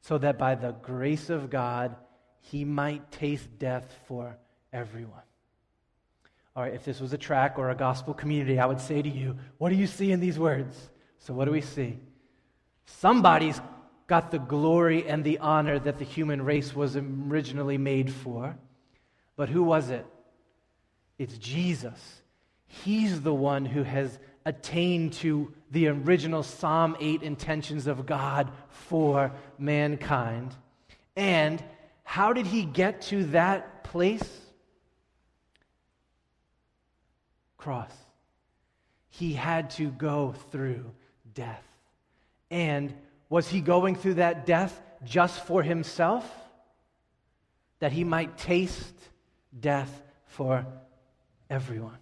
so 0.00 0.18
that 0.18 0.38
by 0.38 0.54
the 0.54 0.72
grace 0.72 1.30
of 1.30 1.50
God 1.50 1.96
he 2.40 2.64
might 2.64 3.10
taste 3.10 3.48
death 3.58 3.98
for 4.06 4.36
everyone. 4.72 5.22
All 6.54 6.62
right, 6.62 6.74
if 6.74 6.84
this 6.84 7.00
was 7.00 7.12
a 7.12 7.18
track 7.18 7.58
or 7.58 7.70
a 7.70 7.74
gospel 7.74 8.14
community, 8.14 8.58
I 8.58 8.66
would 8.66 8.80
say 8.80 9.00
to 9.00 9.08
you, 9.08 9.36
what 9.58 9.70
do 9.70 9.76
you 9.76 9.86
see 9.86 10.10
in 10.12 10.20
these 10.20 10.38
words? 10.38 10.90
So, 11.18 11.32
what 11.34 11.44
do 11.44 11.52
we 11.52 11.60
see? 11.60 11.98
Somebody's 12.86 13.60
got 14.06 14.30
the 14.30 14.38
glory 14.38 15.06
and 15.06 15.22
the 15.22 15.38
honor 15.38 15.78
that 15.78 15.98
the 15.98 16.04
human 16.04 16.42
race 16.42 16.74
was 16.74 16.96
originally 16.96 17.78
made 17.78 18.10
for. 18.12 18.56
But 19.36 19.50
who 19.50 19.62
was 19.62 19.90
it? 19.90 20.06
It's 21.18 21.36
Jesus. 21.38 22.22
He's 22.66 23.20
the 23.22 23.34
one 23.34 23.64
who 23.64 23.82
has 23.82 24.18
attained 24.44 25.12
to 25.14 25.52
the 25.70 25.88
original 25.88 26.42
Psalm 26.42 26.96
8 27.00 27.22
intentions 27.22 27.86
of 27.86 28.06
God 28.06 28.50
for 28.68 29.32
mankind. 29.58 30.54
And 31.16 31.62
how 32.04 32.32
did 32.32 32.46
he 32.46 32.64
get 32.64 33.02
to 33.02 33.24
that 33.26 33.84
place? 33.84 34.40
Cross. 37.56 37.92
He 39.10 39.32
had 39.32 39.70
to 39.70 39.90
go 39.90 40.34
through 40.50 40.92
death. 41.34 41.64
And 42.50 42.94
was 43.28 43.48
he 43.48 43.60
going 43.60 43.96
through 43.96 44.14
that 44.14 44.46
death 44.46 44.80
just 45.04 45.44
for 45.44 45.62
himself? 45.62 46.24
That 47.80 47.92
he 47.92 48.04
might 48.04 48.38
taste 48.38 48.94
death 49.60 50.02
for 50.26 50.64
everyone. 51.50 51.98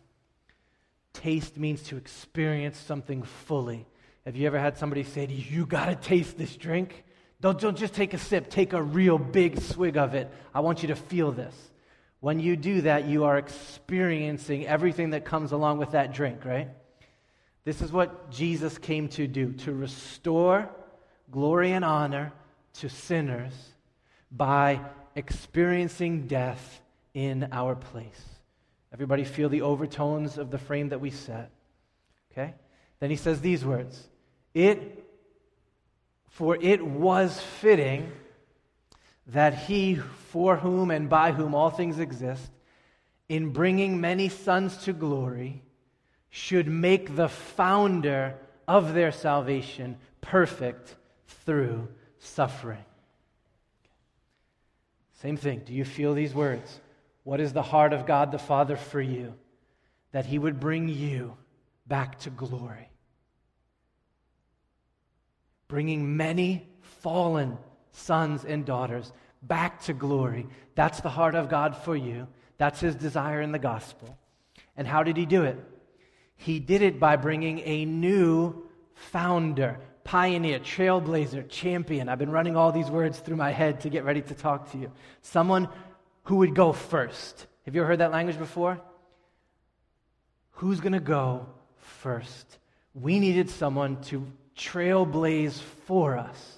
Taste 1.12 1.56
means 1.56 1.82
to 1.84 1.96
experience 1.96 2.78
something 2.78 3.22
fully. 3.22 3.86
Have 4.24 4.36
you 4.36 4.46
ever 4.46 4.58
had 4.58 4.76
somebody 4.76 5.02
say 5.02 5.26
to 5.26 5.32
you, 5.32 5.58
You 5.60 5.66
got 5.66 5.86
to 5.86 5.94
taste 5.94 6.36
this 6.36 6.56
drink? 6.56 7.04
Don't, 7.40 7.58
don't 7.60 7.76
just 7.76 7.94
take 7.94 8.14
a 8.14 8.18
sip, 8.18 8.50
take 8.50 8.72
a 8.72 8.82
real 8.82 9.18
big 9.18 9.60
swig 9.60 9.96
of 9.96 10.14
it. 10.14 10.30
I 10.54 10.60
want 10.60 10.82
you 10.82 10.88
to 10.88 10.96
feel 10.96 11.32
this. 11.32 11.54
When 12.20 12.40
you 12.40 12.56
do 12.56 12.82
that, 12.82 13.06
you 13.06 13.24
are 13.24 13.36
experiencing 13.36 14.66
everything 14.66 15.10
that 15.10 15.24
comes 15.24 15.52
along 15.52 15.78
with 15.78 15.92
that 15.92 16.12
drink, 16.12 16.44
right? 16.44 16.68
This 17.64 17.82
is 17.82 17.92
what 17.92 18.30
Jesus 18.30 18.78
came 18.78 19.08
to 19.10 19.26
do 19.26 19.52
to 19.52 19.72
restore 19.72 20.70
glory 21.30 21.72
and 21.72 21.84
honor 21.84 22.32
to 22.74 22.88
sinners 22.88 23.52
by 24.30 24.80
experiencing 25.14 26.26
death 26.26 26.80
in 27.14 27.48
our 27.52 27.74
place. 27.74 28.35
Everybody 28.96 29.24
feel 29.24 29.50
the 29.50 29.60
overtones 29.60 30.38
of 30.38 30.50
the 30.50 30.56
frame 30.56 30.88
that 30.88 31.02
we 31.02 31.10
set. 31.10 31.50
Okay? 32.32 32.54
Then 32.98 33.10
he 33.10 33.16
says 33.16 33.42
these 33.42 33.62
words 33.62 34.08
It, 34.54 35.04
for 36.30 36.56
it 36.56 36.82
was 36.82 37.38
fitting 37.38 38.10
that 39.26 39.52
he 39.52 39.96
for 39.96 40.56
whom 40.56 40.90
and 40.90 41.10
by 41.10 41.32
whom 41.32 41.54
all 41.54 41.68
things 41.68 41.98
exist, 41.98 42.50
in 43.28 43.50
bringing 43.50 44.00
many 44.00 44.30
sons 44.30 44.78
to 44.84 44.94
glory, 44.94 45.62
should 46.30 46.66
make 46.66 47.16
the 47.16 47.28
founder 47.28 48.34
of 48.66 48.94
their 48.94 49.12
salvation 49.12 49.98
perfect 50.22 50.96
through 51.44 51.86
suffering. 52.18 52.84
Same 55.20 55.36
thing. 55.36 55.60
Do 55.66 55.74
you 55.74 55.84
feel 55.84 56.14
these 56.14 56.32
words? 56.32 56.80
What 57.26 57.40
is 57.40 57.52
the 57.52 57.60
heart 57.60 57.92
of 57.92 58.06
God 58.06 58.30
the 58.30 58.38
Father 58.38 58.76
for 58.76 59.00
you? 59.00 59.34
That 60.12 60.26
He 60.26 60.38
would 60.38 60.60
bring 60.60 60.88
you 60.88 61.36
back 61.84 62.20
to 62.20 62.30
glory. 62.30 62.88
Bringing 65.66 66.16
many 66.16 66.68
fallen 67.00 67.58
sons 67.90 68.44
and 68.44 68.64
daughters 68.64 69.12
back 69.42 69.82
to 69.82 69.92
glory. 69.92 70.46
That's 70.76 71.00
the 71.00 71.08
heart 71.08 71.34
of 71.34 71.48
God 71.48 71.76
for 71.76 71.96
you. 71.96 72.28
That's 72.58 72.78
His 72.78 72.94
desire 72.94 73.40
in 73.40 73.50
the 73.50 73.58
gospel. 73.58 74.16
And 74.76 74.86
how 74.86 75.02
did 75.02 75.16
He 75.16 75.26
do 75.26 75.42
it? 75.42 75.58
He 76.36 76.60
did 76.60 76.80
it 76.80 77.00
by 77.00 77.16
bringing 77.16 77.58
a 77.64 77.86
new 77.86 78.68
founder, 78.94 79.80
pioneer, 80.04 80.60
trailblazer, 80.60 81.48
champion. 81.48 82.08
I've 82.08 82.20
been 82.20 82.30
running 82.30 82.56
all 82.56 82.70
these 82.70 82.88
words 82.88 83.18
through 83.18 83.34
my 83.34 83.50
head 83.50 83.80
to 83.80 83.90
get 83.90 84.04
ready 84.04 84.22
to 84.22 84.34
talk 84.34 84.70
to 84.70 84.78
you. 84.78 84.92
Someone 85.22 85.68
who 86.26 86.36
would 86.36 86.54
go 86.54 86.72
first. 86.72 87.46
Have 87.64 87.74
you 87.74 87.80
ever 87.80 87.88
heard 87.88 88.00
that 88.00 88.12
language 88.12 88.38
before? 88.38 88.80
Who's 90.52 90.80
going 90.80 90.92
to 90.92 91.00
go 91.00 91.46
first? 91.76 92.58
We 92.94 93.20
needed 93.20 93.48
someone 93.48 94.00
to 94.04 94.26
trailblaze 94.56 95.60
for 95.86 96.16
us 96.16 96.56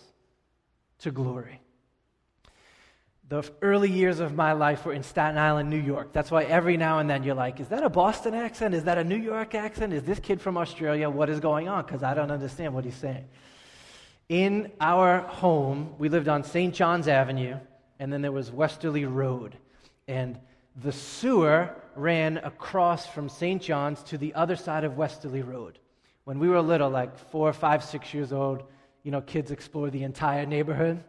to 1.01 1.11
glory. 1.11 1.61
The 3.29 3.43
early 3.61 3.91
years 3.91 4.21
of 4.21 4.35
my 4.35 4.53
life 4.53 4.87
were 4.87 4.95
in 4.95 5.03
Staten 5.03 5.37
Island, 5.37 5.69
New 5.69 5.81
York. 5.81 6.15
That's 6.15 6.31
why 6.31 6.45
every 6.45 6.79
now 6.79 7.01
and 7.01 7.11
then 7.11 7.23
you're 7.23 7.35
like, 7.35 7.61
is 7.61 7.69
that 7.69 7.83
a 7.83 7.91
Boston 7.91 8.33
accent? 8.33 8.75
Is 8.75 8.85
that 8.85 8.97
a 8.97 9.05
New 9.05 9.19
York 9.19 9.55
accent? 9.55 9.93
Is 9.93 10.03
this 10.03 10.19
kid 10.19 10.41
from 10.41 10.57
Australia? 10.57 11.11
What 11.11 11.29
is 11.29 11.41
going 11.41 11.69
on? 11.69 11.85
Because 11.85 12.03
I 12.03 12.15
don't 12.15 12.31
understand 12.31 12.73
what 12.73 12.87
he's 12.87 12.97
saying. 12.97 13.27
In 14.31 14.73
our 14.81 15.19
home, 15.19 15.95
we 15.99 16.09
lived 16.09 16.29
on 16.29 16.43
St. 16.43 16.75
John's 16.75 17.07
Avenue, 17.07 17.59
and 17.99 18.13
then 18.13 18.23
there 18.23 18.33
was 18.33 18.51
Westerly 18.51 19.05
Road. 19.05 19.57
And 20.07 20.39
the 20.77 20.93
sewer 20.93 21.75
ran 21.97 22.39
across 22.39 23.07
from 23.07 23.29
St. 23.29 23.61
John's 23.61 24.03
to 24.05 24.19
the 24.19 24.35
other 24.35 24.57
side 24.57 24.85
of 24.85 24.97
Westerly 24.97 25.43
Road. 25.43 25.79
When 26.25 26.39
we 26.39 26.49
were 26.49 26.61
little, 26.61 26.91
like 26.91 27.17
four, 27.31 27.53
five, 27.53 27.83
six 27.83 28.13
years 28.15 28.33
old, 28.33 28.63
you 29.03 29.11
know, 29.11 29.21
kids 29.21 29.51
explore 29.51 29.91
the 29.91 30.05
entire 30.05 30.47
neighborhood. 30.47 31.03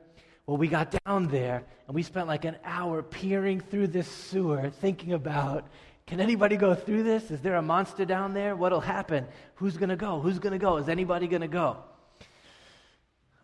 Well, 0.45 0.57
we 0.57 0.67
got 0.67 0.95
down 1.05 1.27
there 1.27 1.63
and 1.87 1.95
we 1.95 2.01
spent 2.01 2.27
like 2.27 2.45
an 2.45 2.55
hour 2.63 3.03
peering 3.03 3.59
through 3.59 3.87
this 3.87 4.07
sewer, 4.07 4.69
thinking 4.69 5.13
about 5.13 5.67
can 6.09 6.19
anybody 6.19 6.57
go 6.57 6.73
through 6.73 7.03
this? 7.03 7.29
Is 7.29 7.39
there 7.41 7.55
a 7.57 7.61
monster 7.61 8.03
down 8.03 8.33
there? 8.33 8.55
What'll 8.55 8.81
happen? 8.81 9.27
Who's 9.53 9.77
going 9.77 9.89
to 9.89 9.95
go? 9.95 10.19
Who's 10.19 10.39
going 10.39 10.53
to 10.53 10.57
go? 10.57 10.77
Is 10.77 10.89
anybody 10.89 11.27
going 11.27 11.43
to 11.43 11.47
go? 11.47 11.83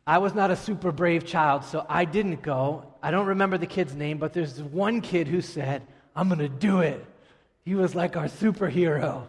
I 0.08 0.20
was 0.20 0.36
not 0.36 0.52
a 0.52 0.56
super 0.56 0.92
brave 0.92 1.26
child, 1.26 1.64
so 1.64 1.86
I 1.90 2.06
didn't 2.06 2.42
go. 2.42 2.94
I 3.02 3.12
don't 3.12 3.28
remember 3.28 3.58
the 3.58 3.68
kid's 3.68 3.96
name, 3.96 4.18
but 4.18 4.34
there's 4.34 4.62
one 4.62 5.02
kid 5.02 5.28
who 5.28 5.42
said, 5.42 5.82
I'm 6.16 6.28
going 6.28 6.40
to 6.40 6.50
do 6.50 6.82
it. 6.82 7.04
He 7.64 7.76
was 7.76 7.96
like 7.96 8.16
our 8.16 8.28
superhero. 8.28 9.28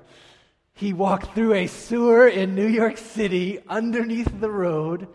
He 0.74 0.92
walked 0.92 1.34
through 1.34 1.54
a 1.54 1.66
sewer 1.66 2.28
in 2.28 2.54
New 2.54 2.66
York 2.66 2.98
City 2.98 3.60
underneath 3.68 4.40
the 4.40 4.50
road 4.50 5.08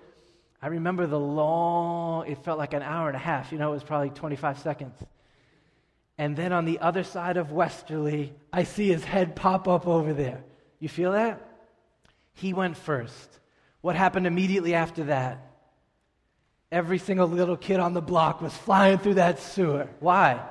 I 0.62 0.68
remember 0.68 1.08
the 1.08 1.20
long, 1.20 2.28
it 2.28 2.44
felt 2.44 2.60
like 2.60 2.74
an 2.74 2.84
hour 2.84 3.08
and 3.08 3.16
a 3.16 3.20
half. 3.20 3.52
You 3.52 3.58
know, 3.58 3.72
it 3.72 3.74
was 3.74 3.84
probably 3.84 4.12
25 4.12 4.60
seconds. 4.60 4.96
And 6.18 6.36
then 6.36 6.54
on 6.54 6.66
the 6.66 6.80
other 6.80 7.04
side 7.04 7.38
of 7.38 7.52
Westerly, 7.52 8.34
I 8.54 8.64
see 8.64 8.90
his 8.90 9.04
head 9.04 9.36
pop 9.36 9.68
up 9.68 9.88
over 9.88 10.14
there. 10.14 10.44
You 10.80 10.88
feel 10.88 11.14
that? 11.14 11.42
He 12.34 12.54
went 12.54 12.78
first. 12.78 13.40
What 13.82 13.96
happened 13.96 14.28
immediately 14.28 14.76
after 14.76 15.06
that? 15.06 15.51
Every 16.72 17.00
single 17.00 17.28
little 17.28 17.58
kid 17.58 17.80
on 17.80 17.94
the 17.94 18.02
block 18.02 18.42
was 18.42 18.56
flying 18.56 18.98
through 18.98 19.16
that 19.16 19.40
sewer. 19.40 19.90
Why? 20.00 20.42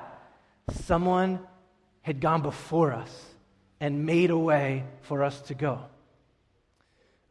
Someone 0.69 1.39
had 2.03 2.19
gone 2.19 2.41
before 2.43 2.93
us 2.93 3.25
and 3.79 4.05
made 4.05 4.29
a 4.29 4.37
way 4.37 4.83
for 5.01 5.23
us 5.23 5.41
to 5.43 5.55
go. 5.55 5.79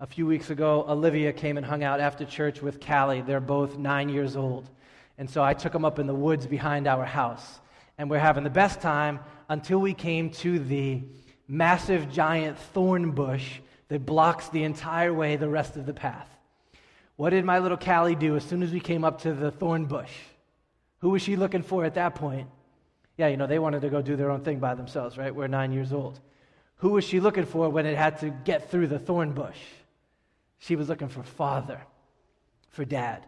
A 0.00 0.06
few 0.06 0.26
weeks 0.26 0.50
ago, 0.50 0.84
Olivia 0.88 1.32
came 1.32 1.56
and 1.56 1.64
hung 1.64 1.84
out 1.84 2.00
after 2.00 2.24
church 2.24 2.62
with 2.62 2.84
Callie. 2.84 3.20
They're 3.20 3.38
both 3.38 3.78
nine 3.78 4.08
years 4.08 4.34
old. 4.34 4.68
And 5.18 5.30
so 5.30 5.42
I 5.42 5.54
took 5.54 5.72
them 5.72 5.84
up 5.84 5.98
in 5.98 6.06
the 6.06 6.14
woods 6.14 6.46
behind 6.46 6.88
our 6.88 7.04
house. 7.04 7.60
And 7.96 8.10
we're 8.10 8.18
having 8.18 8.42
the 8.42 8.50
best 8.50 8.80
time 8.80 9.20
until 9.48 9.78
we 9.78 9.94
came 9.94 10.30
to 10.30 10.58
the 10.58 11.02
massive 11.46 12.10
giant 12.10 12.58
thorn 12.58 13.10
bush 13.12 13.60
that 13.88 14.06
blocks 14.06 14.48
the 14.48 14.64
entire 14.64 15.12
way 15.12 15.36
the 15.36 15.48
rest 15.48 15.76
of 15.76 15.86
the 15.86 15.92
path. 15.92 16.28
What 17.20 17.30
did 17.30 17.44
my 17.44 17.58
little 17.58 17.76
Callie 17.76 18.14
do 18.14 18.34
as 18.36 18.44
soon 18.44 18.62
as 18.62 18.72
we 18.72 18.80
came 18.80 19.04
up 19.04 19.20
to 19.24 19.34
the 19.34 19.50
thorn 19.50 19.84
bush? 19.84 20.10
Who 21.00 21.10
was 21.10 21.20
she 21.20 21.36
looking 21.36 21.62
for 21.62 21.84
at 21.84 21.92
that 21.96 22.14
point? 22.14 22.48
Yeah, 23.18 23.28
you 23.28 23.36
know, 23.36 23.46
they 23.46 23.58
wanted 23.58 23.82
to 23.82 23.90
go 23.90 24.00
do 24.00 24.16
their 24.16 24.30
own 24.30 24.40
thing 24.40 24.58
by 24.58 24.74
themselves, 24.74 25.18
right? 25.18 25.34
We're 25.34 25.46
nine 25.46 25.70
years 25.70 25.92
old. 25.92 26.18
Who 26.76 26.92
was 26.92 27.04
she 27.04 27.20
looking 27.20 27.44
for 27.44 27.68
when 27.68 27.84
it 27.84 27.94
had 27.94 28.20
to 28.20 28.30
get 28.30 28.70
through 28.70 28.86
the 28.86 28.98
thorn 28.98 29.32
bush? 29.32 29.58
She 30.60 30.76
was 30.76 30.88
looking 30.88 31.08
for 31.08 31.22
father, 31.22 31.82
for 32.70 32.86
dad. 32.86 33.26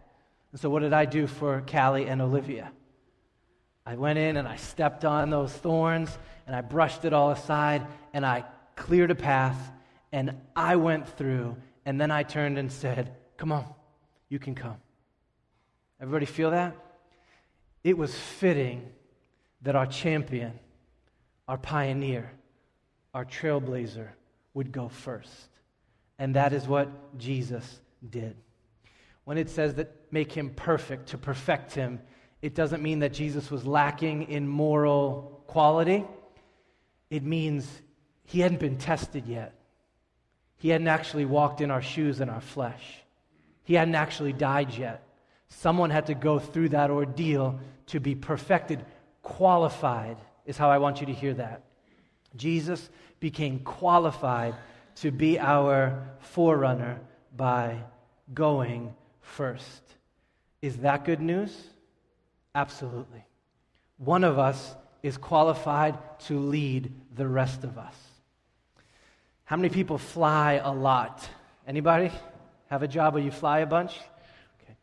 And 0.53 0.59
so, 0.59 0.71
what 0.71 0.79
did 0.79 0.93
I 0.93 1.05
do 1.05 1.27
for 1.27 1.61
Callie 1.61 2.07
and 2.07 2.19
Olivia? 2.19 2.71
I 3.85 3.95
went 3.95 4.17
in 4.17 4.37
and 4.37 4.47
I 4.47 4.55
stepped 4.55 5.05
on 5.05 5.29
those 5.29 5.53
thorns 5.53 6.17
and 6.47 6.55
I 6.55 6.61
brushed 6.61 7.05
it 7.05 7.13
all 7.13 7.29
aside 7.29 7.85
and 8.11 8.25
I 8.25 8.43
cleared 8.75 9.11
a 9.11 9.15
path 9.15 9.71
and 10.11 10.35
I 10.55 10.77
went 10.77 11.07
through 11.15 11.57
and 11.85 12.01
then 12.01 12.09
I 12.09 12.23
turned 12.23 12.57
and 12.57 12.71
said, 12.71 13.15
Come 13.37 13.51
on, 13.51 13.65
you 14.33 14.39
can 14.39 14.55
come. 14.55 14.77
Everybody 16.01 16.25
feel 16.25 16.49
that? 16.49 16.75
It 17.83 17.95
was 17.95 18.15
fitting 18.15 18.91
that 19.61 19.75
our 19.75 19.85
champion, 19.85 20.53
our 21.47 21.59
pioneer, 21.59 22.31
our 23.13 23.25
trailblazer 23.25 24.07
would 24.55 24.71
go 24.71 24.89
first. 24.89 25.49
And 26.17 26.35
that 26.35 26.51
is 26.51 26.67
what 26.67 26.89
Jesus 27.19 27.79
did. 28.09 28.35
When 29.23 29.37
it 29.37 29.51
says 29.51 29.75
that 29.75 29.91
make 30.09 30.31
him 30.31 30.49
perfect, 30.49 31.09
to 31.09 31.19
perfect 31.19 31.73
him, 31.75 31.99
it 32.41 32.55
doesn't 32.55 32.81
mean 32.81 32.99
that 32.99 33.13
Jesus 33.13 33.51
was 33.51 33.67
lacking 33.67 34.29
in 34.31 34.47
moral 34.47 35.43
quality. 35.45 36.03
It 37.11 37.21
means 37.21 37.69
he 38.25 38.39
hadn't 38.39 38.59
been 38.59 38.79
tested 38.79 39.27
yet. 39.27 39.53
He 40.57 40.69
hadn't 40.69 40.87
actually 40.87 41.25
walked 41.25 41.61
in 41.61 41.69
our 41.69 41.83
shoes 41.83 42.19
in 42.19 42.29
our 42.29 42.41
flesh. 42.41 43.02
He 43.63 43.75
hadn't 43.75 43.95
actually 43.95 44.33
died 44.33 44.73
yet. 44.77 45.03
Someone 45.49 45.89
had 45.89 46.07
to 46.07 46.13
go 46.13 46.39
through 46.39 46.69
that 46.69 46.89
ordeal 46.89 47.59
to 47.87 47.99
be 47.99 48.15
perfected, 48.15 48.83
qualified, 49.21 50.17
is 50.45 50.57
how 50.57 50.69
I 50.69 50.77
want 50.77 50.99
you 50.99 51.07
to 51.07 51.13
hear 51.13 51.33
that. 51.35 51.63
Jesus 52.35 52.89
became 53.19 53.59
qualified 53.59 54.55
to 54.95 55.11
be 55.11 55.39
our 55.39 56.03
forerunner 56.19 56.99
by 57.35 57.77
going 58.33 58.93
first. 59.21 59.81
Is 60.61 60.77
that 60.77 61.05
good 61.05 61.21
news? 61.21 61.55
Absolutely. 62.55 63.23
One 63.97 64.23
of 64.23 64.39
us 64.39 64.75
is 65.01 65.17
qualified 65.17 65.97
to 66.19 66.39
lead 66.39 66.91
the 67.15 67.27
rest 67.27 67.63
of 67.63 67.77
us. 67.77 67.95
How 69.45 69.55
many 69.55 69.69
people 69.69 69.97
fly 69.97 70.61
a 70.63 70.71
lot? 70.71 71.27
Anybody 71.67 72.11
have 72.73 72.81
a 72.81 72.87
job 72.87 73.13
where 73.13 73.21
you 73.21 73.29
fly 73.29 73.59
a 73.59 73.67
bunch? 73.67 73.91
Okay. 74.61 74.75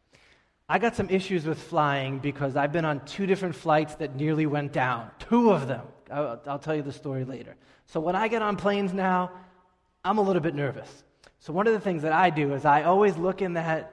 I 0.69 0.79
got 0.79 0.95
some 0.95 1.11
issues 1.11 1.45
with 1.45 1.61
flying 1.61 2.21
because 2.21 2.55
I've 2.55 2.73
been 2.73 2.85
on 2.85 3.05
two 3.05 3.27
different 3.27 3.57
flights 3.57 3.97
that 3.97 4.15
nearly 4.15 4.47
went 4.47 4.73
down. 4.73 5.11
Two 5.19 5.51
of 5.51 5.67
them. 5.67 5.83
I'll, 6.09 6.41
I'll 6.47 6.59
tell 6.61 6.77
you 6.77 6.83
the 6.83 6.93
story 6.93 7.25
later. 7.25 7.57
So 7.87 7.99
when 7.99 8.15
I 8.15 8.29
get 8.29 8.43
on 8.43 8.57
planes 8.57 8.93
now, 8.93 9.33
I'm 10.05 10.19
a 10.19 10.23
little 10.23 10.41
bit 10.41 10.55
nervous. 10.55 10.89
So, 11.41 11.53
one 11.53 11.67
of 11.67 11.73
the 11.73 11.81
things 11.81 12.03
that 12.03 12.13
I 12.13 12.31
do 12.31 12.55
is 12.55 12.65
I 12.65 12.85
always 12.85 13.17
look 13.17 13.43
in 13.43 13.55
that 13.55 13.93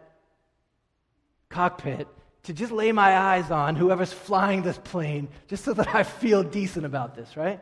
cockpit 1.49 2.07
to 2.43 2.53
just 2.53 2.71
lay 2.71 2.91
my 2.91 3.17
eyes 3.17 3.49
on 3.51 3.75
whoever's 3.75 4.13
flying 4.13 4.61
this 4.61 4.77
plane, 4.77 5.27
just 5.47 5.63
so 5.63 5.73
that 5.73 5.95
I 5.95 6.03
feel 6.03 6.43
decent 6.43 6.85
about 6.85 7.15
this, 7.15 7.35
right? 7.35 7.59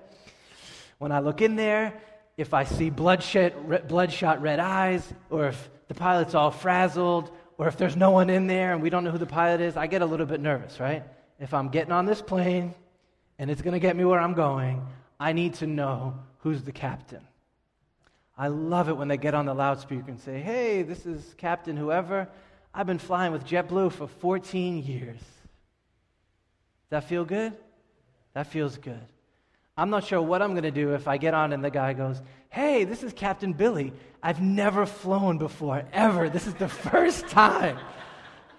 When 0.97 1.11
I 1.11 1.19
look 1.19 1.41
in 1.41 1.55
there, 1.55 1.93
if 2.37 2.53
I 2.53 2.63
see 2.63 2.89
bloodshot, 2.89 3.87
bloodshot 3.87 4.41
red 4.41 4.59
eyes, 4.59 5.13
or 5.29 5.47
if 5.47 5.69
the 5.87 5.93
pilot's 5.93 6.35
all 6.35 6.51
frazzled, 6.51 7.31
or 7.57 7.67
if 7.67 7.77
there's 7.77 7.95
no 7.95 8.11
one 8.11 8.29
in 8.29 8.47
there 8.47 8.73
and 8.73 8.81
we 8.81 8.89
don't 8.89 9.03
know 9.03 9.11
who 9.11 9.17
the 9.17 9.25
pilot 9.25 9.61
is, 9.61 9.77
I 9.77 9.87
get 9.87 10.01
a 10.01 10.05
little 10.05 10.25
bit 10.25 10.41
nervous, 10.41 10.79
right? 10.79 11.03
If 11.39 11.53
I'm 11.53 11.69
getting 11.69 11.91
on 11.91 12.05
this 12.05 12.21
plane 12.21 12.73
and 13.39 13.49
it's 13.49 13.61
going 13.61 13.73
to 13.73 13.79
get 13.79 13.95
me 13.95 14.03
where 14.03 14.19
I'm 14.19 14.33
going, 14.33 14.85
I 15.19 15.33
need 15.33 15.55
to 15.55 15.67
know 15.67 16.19
who's 16.39 16.63
the 16.63 16.71
captain. 16.71 17.21
I 18.37 18.49
love 18.49 18.89
it 18.89 18.97
when 18.97 19.07
they 19.07 19.17
get 19.17 19.33
on 19.33 19.45
the 19.45 19.53
loudspeaker 19.53 20.09
and 20.09 20.19
say, 20.19 20.41
Hey, 20.41 20.83
this 20.83 21.05
is 21.05 21.33
Captain 21.37 21.77
whoever. 21.77 22.27
I've 22.73 22.87
been 22.87 22.99
flying 22.99 23.31
with 23.31 23.45
JetBlue 23.45 23.93
for 23.93 24.07
14 24.07 24.83
years. 24.83 25.19
That 26.89 27.05
feel 27.05 27.23
good? 27.23 27.53
That 28.33 28.47
feels 28.47 28.77
good. 28.77 28.99
I'm 29.77 29.89
not 29.89 30.05
sure 30.05 30.21
what 30.21 30.41
I'm 30.41 30.51
going 30.51 30.63
to 30.63 30.71
do 30.71 30.93
if 30.93 31.07
I 31.07 31.17
get 31.17 31.33
on 31.33 31.51
and 31.51 31.63
the 31.63 31.69
guy 31.69 31.93
goes, 31.93 32.21
Hey, 32.49 32.85
this 32.85 33.03
is 33.03 33.11
Captain 33.11 33.51
Billy. 33.51 33.91
I've 34.23 34.41
never 34.41 34.85
flown 34.85 35.37
before, 35.37 35.83
ever. 35.91 36.29
This 36.29 36.47
is 36.47 36.53
the 36.53 36.69
first 36.69 37.27
time. 37.27 37.77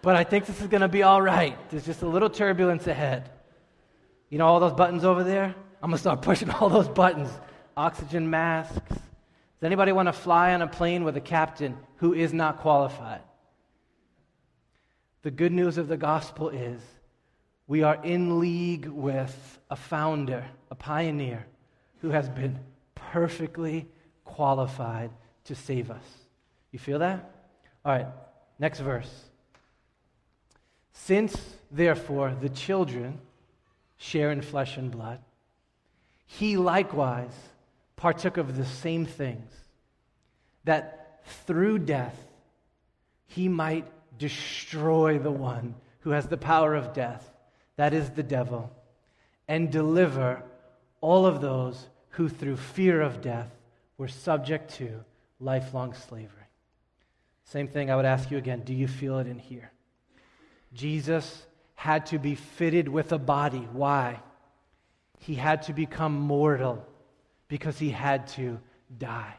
But 0.03 0.15
I 0.15 0.25
think 0.25 0.47
this 0.47 0.61
is 0.61 0.67
going 0.67 0.83
to 0.83 0.89
be 0.89 1.03
all 1.03 1.23
right. 1.23 1.57
There's 1.71 1.87
just 1.87 2.03
a 2.03 2.07
little 2.07 2.29
turbulence 2.29 2.87
ahead. 2.87 3.31
You 4.29 4.39
know 4.39 4.47
all 4.47 4.61
those 4.61 4.75
buttons 4.75 5.05
over 5.05 5.25
there? 5.25 5.55
I'm 5.83 5.91
going 5.91 5.95
to 5.95 5.99
start 5.99 6.23
pushing 6.23 6.51
all 6.51 6.69
those 6.69 6.89
buttons. 6.89 7.31
Oxygen 7.77 8.29
masks. 8.29 8.89
Does 8.89 9.63
anybody 9.63 9.93
want 9.93 10.09
to 10.09 10.13
fly 10.13 10.53
on 10.53 10.61
a 10.61 10.67
plane 10.67 11.05
with 11.05 11.17
a 11.17 11.21
captain 11.21 11.79
who 11.97 12.13
is 12.13 12.35
not 12.35 12.59
qualified? 12.59 13.23
The 15.23 15.31
good 15.31 15.53
news 15.53 15.79
of 15.79 15.89
the 15.89 15.97
gospel 15.97 16.51
is 16.51 16.81
we 17.69 17.83
are 17.83 18.03
in 18.05 18.39
league 18.39 18.87
with 18.87 19.59
a 19.71 19.77
founder, 19.77 20.45
a 20.71 20.75
pioneer, 20.75 21.47
who 22.01 22.11
has 22.11 22.29
been 22.29 22.59
perfectly 22.95 23.87
qualified 24.25 25.11
to 25.45 25.55
save 25.55 25.91
us. 25.91 26.05
You 26.71 26.79
feel 26.79 26.99
that? 27.01 27.31
All 27.85 27.93
right, 27.93 28.07
next 28.59 28.81
verse. 28.81 29.25
Since, 30.93 31.37
therefore, 31.71 32.37
the 32.41 32.49
children 32.49 33.19
share 33.97 34.31
in 34.31 34.43
flesh 34.43 34.77
and 34.77 34.91
blood, 34.91 35.21
he 36.27 36.57
likewise 36.57 37.35
partook 37.97 38.37
of 38.37 38.57
the 38.57 38.65
same 38.65 39.07
things, 39.07 39.53
that 40.65 41.21
through 41.47 41.79
death 41.79 42.17
he 43.27 43.49
might 43.49 43.87
destroy 44.19 45.19
the 45.19 45.31
one 45.31 45.75
who 46.01 46.11
has 46.11 46.27
the 46.27 46.37
power 46.37 46.75
of 46.75 46.93
death, 46.93 47.33
that 47.77 47.95
is 47.95 48.11
the 48.11 48.23
devil, 48.23 48.71
and 49.49 49.71
deliver 49.71 50.43
all 51.01 51.27
of 51.27 51.41
those 51.41 51.87
who 52.11 52.29
through 52.29 52.57
fear 52.57 53.01
of 53.01 53.21
death 53.21 53.51
were 53.99 54.09
subject 54.09 54.75
to 54.75 55.05
lifelong 55.39 55.95
slavery. 55.95 56.31
Same 57.45 57.69
thing 57.69 57.91
I 57.91 57.97
would 57.97 58.05
ask 58.05 58.31
you 58.31 58.39
again 58.39 58.63
do 58.63 58.75
you 58.75 58.89
feel 58.89 59.19
it 59.19 59.27
in 59.27 59.39
here? 59.39 59.71
Jesus 60.75 61.47
had 61.75 62.07
to 62.07 62.19
be 62.19 62.35
fitted 62.35 62.89
with 62.89 63.13
a 63.13 63.19
body. 63.19 63.69
Why? 63.73 64.21
He 65.21 65.35
had 65.35 65.63
to 65.63 65.73
become 65.73 66.19
mortal 66.19 66.87
because 67.49 67.79
he 67.79 67.91
had 67.91 68.27
to 68.29 68.59
die. 68.99 69.35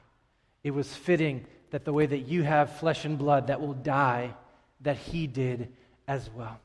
It 0.64 0.72
was 0.72 0.94
fitting 0.94 1.46
that 1.72 1.84
the 1.84 1.94
way 1.94 2.06
that 2.06 2.20
you 2.20 2.44
have 2.44 2.78
flesh 2.78 3.06
and 3.06 3.18
blood 3.18 3.48
that 3.48 3.60
will 3.60 3.74
die, 3.74 4.34
that 4.82 4.98
he 4.98 5.28
did 5.28 5.72
as 6.08 6.30
well. 6.30 6.60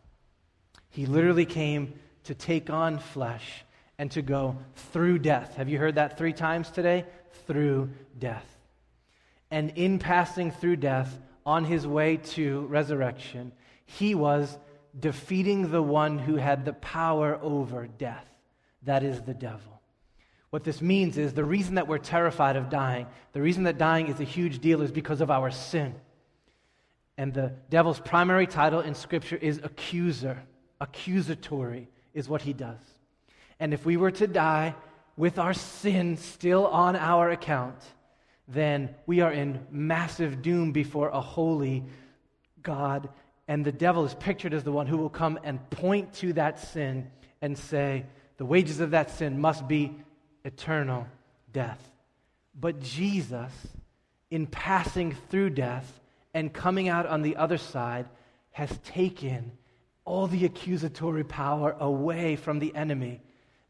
He 0.92 1.07
literally 1.07 1.46
came 1.46 1.94
to 2.24 2.35
take 2.35 2.70
on 2.70 2.98
flesh 3.00 3.64
and 3.98 4.11
to 4.12 4.22
go 4.22 4.57
through 4.92 5.18
death. 5.18 5.57
Have 5.57 5.68
you 5.68 5.78
heard 5.78 5.96
that 5.96 6.16
three 6.16 6.33
times 6.33 6.70
today? 6.70 7.05
Through 7.46 7.90
death. 8.18 8.46
And 9.50 9.70
in 9.76 9.98
passing 9.98 10.50
through 10.50 10.76
death, 10.76 11.18
on 11.44 11.64
his 11.64 11.87
way 11.87 12.18
to 12.18 12.66
resurrection, 12.66 13.52
he 13.85 14.14
was 14.14 14.57
defeating 14.98 15.70
the 15.70 15.83
one 15.83 16.18
who 16.18 16.37
had 16.37 16.64
the 16.64 16.72
power 16.74 17.38
over 17.42 17.87
death. 17.87 18.28
That 18.83 19.02
is 19.02 19.22
the 19.22 19.35
devil. 19.35 19.81
What 20.50 20.64
this 20.64 20.83
means 20.83 21.16
is 21.16 21.33
the 21.33 21.44
reason 21.44 21.76
that 21.76 21.88
we're 21.88 21.98
terrified 21.98 22.57
of 22.57 22.68
dying, 22.68 23.07
the 23.33 23.40
reason 23.40 23.64
that 23.64 23.78
dying 23.78 24.09
is 24.09 24.20
a 24.20 24.24
huge 24.24 24.59
deal 24.59 24.83
is 24.83 24.92
because 24.92 25.20
of 25.20 25.31
our 25.31 25.50
sin. 25.50 25.94
And 27.16 27.33
the 27.33 27.55
devil's 27.70 28.00
primary 28.00 28.46
title 28.46 28.81
in 28.81 28.94
Scripture 28.94 29.37
is 29.37 29.61
accuser. 29.62 30.42
Accusatory 30.82 31.88
is 32.12 32.28
what 32.28 32.42
he 32.42 32.52
does. 32.52 32.80
And 33.60 33.72
if 33.72 33.86
we 33.86 33.96
were 33.96 34.10
to 34.10 34.26
die 34.26 34.74
with 35.16 35.38
our 35.38 35.54
sin 35.54 36.16
still 36.16 36.66
on 36.66 36.96
our 36.96 37.30
account, 37.30 37.80
then 38.48 38.92
we 39.06 39.20
are 39.20 39.30
in 39.30 39.64
massive 39.70 40.42
doom 40.42 40.72
before 40.72 41.10
a 41.10 41.20
holy 41.20 41.84
God. 42.64 43.08
And 43.46 43.64
the 43.64 43.70
devil 43.70 44.04
is 44.04 44.14
pictured 44.14 44.54
as 44.54 44.64
the 44.64 44.72
one 44.72 44.88
who 44.88 44.96
will 44.96 45.08
come 45.08 45.38
and 45.44 45.70
point 45.70 46.14
to 46.14 46.32
that 46.32 46.58
sin 46.58 47.08
and 47.40 47.56
say, 47.56 48.04
the 48.36 48.44
wages 48.44 48.80
of 48.80 48.90
that 48.90 49.12
sin 49.12 49.40
must 49.40 49.68
be 49.68 49.96
eternal 50.44 51.06
death. 51.52 51.80
But 52.58 52.80
Jesus, 52.80 53.52
in 54.32 54.48
passing 54.48 55.14
through 55.30 55.50
death 55.50 56.00
and 56.34 56.52
coming 56.52 56.88
out 56.88 57.06
on 57.06 57.22
the 57.22 57.36
other 57.36 57.58
side, 57.58 58.08
has 58.50 58.76
taken 58.78 59.52
all 60.04 60.26
the 60.26 60.44
accusatory 60.44 61.24
power 61.24 61.76
away 61.78 62.36
from 62.36 62.58
the 62.58 62.74
enemy. 62.74 63.20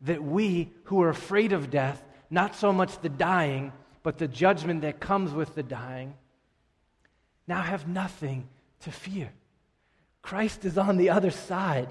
That 0.02 0.22
we, 0.22 0.72
who 0.84 1.02
are 1.02 1.10
afraid 1.10 1.52
of 1.52 1.70
death, 1.70 2.02
not 2.30 2.56
so 2.56 2.72
much 2.72 3.00
the 3.00 3.08
dying, 3.08 3.72
but 4.02 4.18
the 4.18 4.28
judgment 4.28 4.82
that 4.82 5.00
comes 5.00 5.32
with 5.32 5.54
the 5.54 5.62
dying, 5.62 6.14
now 7.46 7.62
have 7.62 7.86
nothing 7.86 8.48
to 8.80 8.90
fear. 8.90 9.30
Christ 10.22 10.64
is 10.64 10.78
on 10.78 10.96
the 10.96 11.10
other 11.10 11.30
side. 11.30 11.88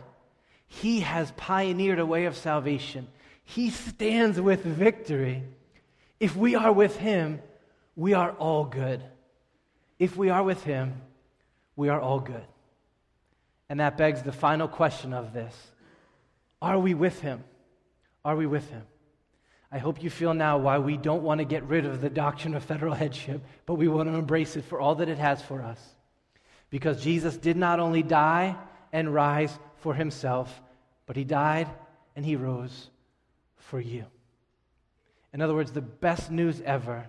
He 0.67 1.01
has 1.01 1.31
pioneered 1.31 1.99
a 1.99 2.05
way 2.05 2.25
of 2.25 2.35
salvation. 2.35 3.07
He 3.43 3.69
stands 3.69 4.39
with 4.39 4.63
victory. 4.63 5.43
If 6.19 6.35
we 6.35 6.55
are 6.55 6.71
with 6.71 6.95
Him, 6.97 7.41
we 7.95 8.13
are 8.13 8.31
all 8.31 8.65
good. 8.65 9.03
If 9.99 10.15
we 10.15 10.29
are 10.29 10.43
with 10.43 10.63
Him, 10.63 11.01
we 11.75 11.89
are 11.89 11.99
all 11.99 12.19
good. 12.19 12.45
And 13.71 13.79
that 13.79 13.95
begs 13.95 14.21
the 14.21 14.33
final 14.33 14.67
question 14.67 15.13
of 15.13 15.31
this 15.31 15.55
Are 16.61 16.77
we 16.77 16.93
with 16.93 17.21
Him? 17.21 17.41
Are 18.25 18.35
we 18.35 18.45
with 18.45 18.69
Him? 18.69 18.83
I 19.71 19.77
hope 19.77 20.03
you 20.03 20.09
feel 20.09 20.33
now 20.33 20.57
why 20.57 20.77
we 20.79 20.97
don't 20.97 21.23
want 21.23 21.39
to 21.39 21.45
get 21.45 21.63
rid 21.63 21.85
of 21.85 22.01
the 22.01 22.09
doctrine 22.09 22.53
of 22.53 22.65
federal 22.65 22.93
headship, 22.93 23.41
but 23.65 23.75
we 23.75 23.87
want 23.87 24.09
to 24.09 24.15
embrace 24.15 24.57
it 24.57 24.65
for 24.65 24.81
all 24.81 24.95
that 24.95 25.07
it 25.07 25.17
has 25.19 25.41
for 25.41 25.61
us. 25.61 25.79
Because 26.69 27.01
Jesus 27.01 27.37
did 27.37 27.55
not 27.55 27.79
only 27.79 28.03
die 28.03 28.57
and 28.91 29.13
rise 29.13 29.57
for 29.77 29.93
himself, 29.93 30.61
but 31.05 31.15
he 31.15 31.23
died 31.23 31.69
and 32.17 32.25
he 32.25 32.35
rose 32.35 32.89
for 33.55 33.79
you. 33.79 34.05
In 35.31 35.41
other 35.41 35.55
words, 35.55 35.71
the 35.71 35.79
best 35.79 36.29
news 36.29 36.61
ever 36.65 37.07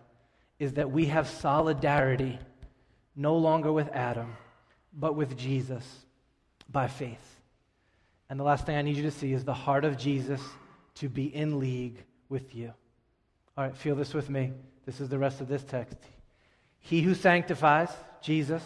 is 0.60 0.74
that 0.74 0.92
we 0.92 1.06
have 1.06 1.26
solidarity 1.26 2.38
no 3.16 3.36
longer 3.36 3.72
with 3.72 3.88
Adam, 3.88 4.36
but 4.92 5.16
with 5.16 5.36
Jesus 5.36 6.06
by 6.70 6.88
faith. 6.88 7.40
And 8.28 8.38
the 8.40 8.44
last 8.44 8.66
thing 8.66 8.76
I 8.76 8.82
need 8.82 8.96
you 8.96 9.02
to 9.02 9.10
see 9.10 9.32
is 9.32 9.44
the 9.44 9.54
heart 9.54 9.84
of 9.84 9.98
Jesus 9.98 10.40
to 10.96 11.08
be 11.08 11.34
in 11.34 11.58
league 11.58 12.02
with 12.28 12.54
you. 12.54 12.72
All 13.56 13.64
right, 13.64 13.76
feel 13.76 13.94
this 13.94 14.14
with 14.14 14.30
me. 14.30 14.52
This 14.86 15.00
is 15.00 15.08
the 15.08 15.18
rest 15.18 15.40
of 15.40 15.48
this 15.48 15.62
text. 15.62 15.96
He 16.80 17.02
who 17.02 17.14
sanctifies, 17.14 17.90
Jesus, 18.22 18.62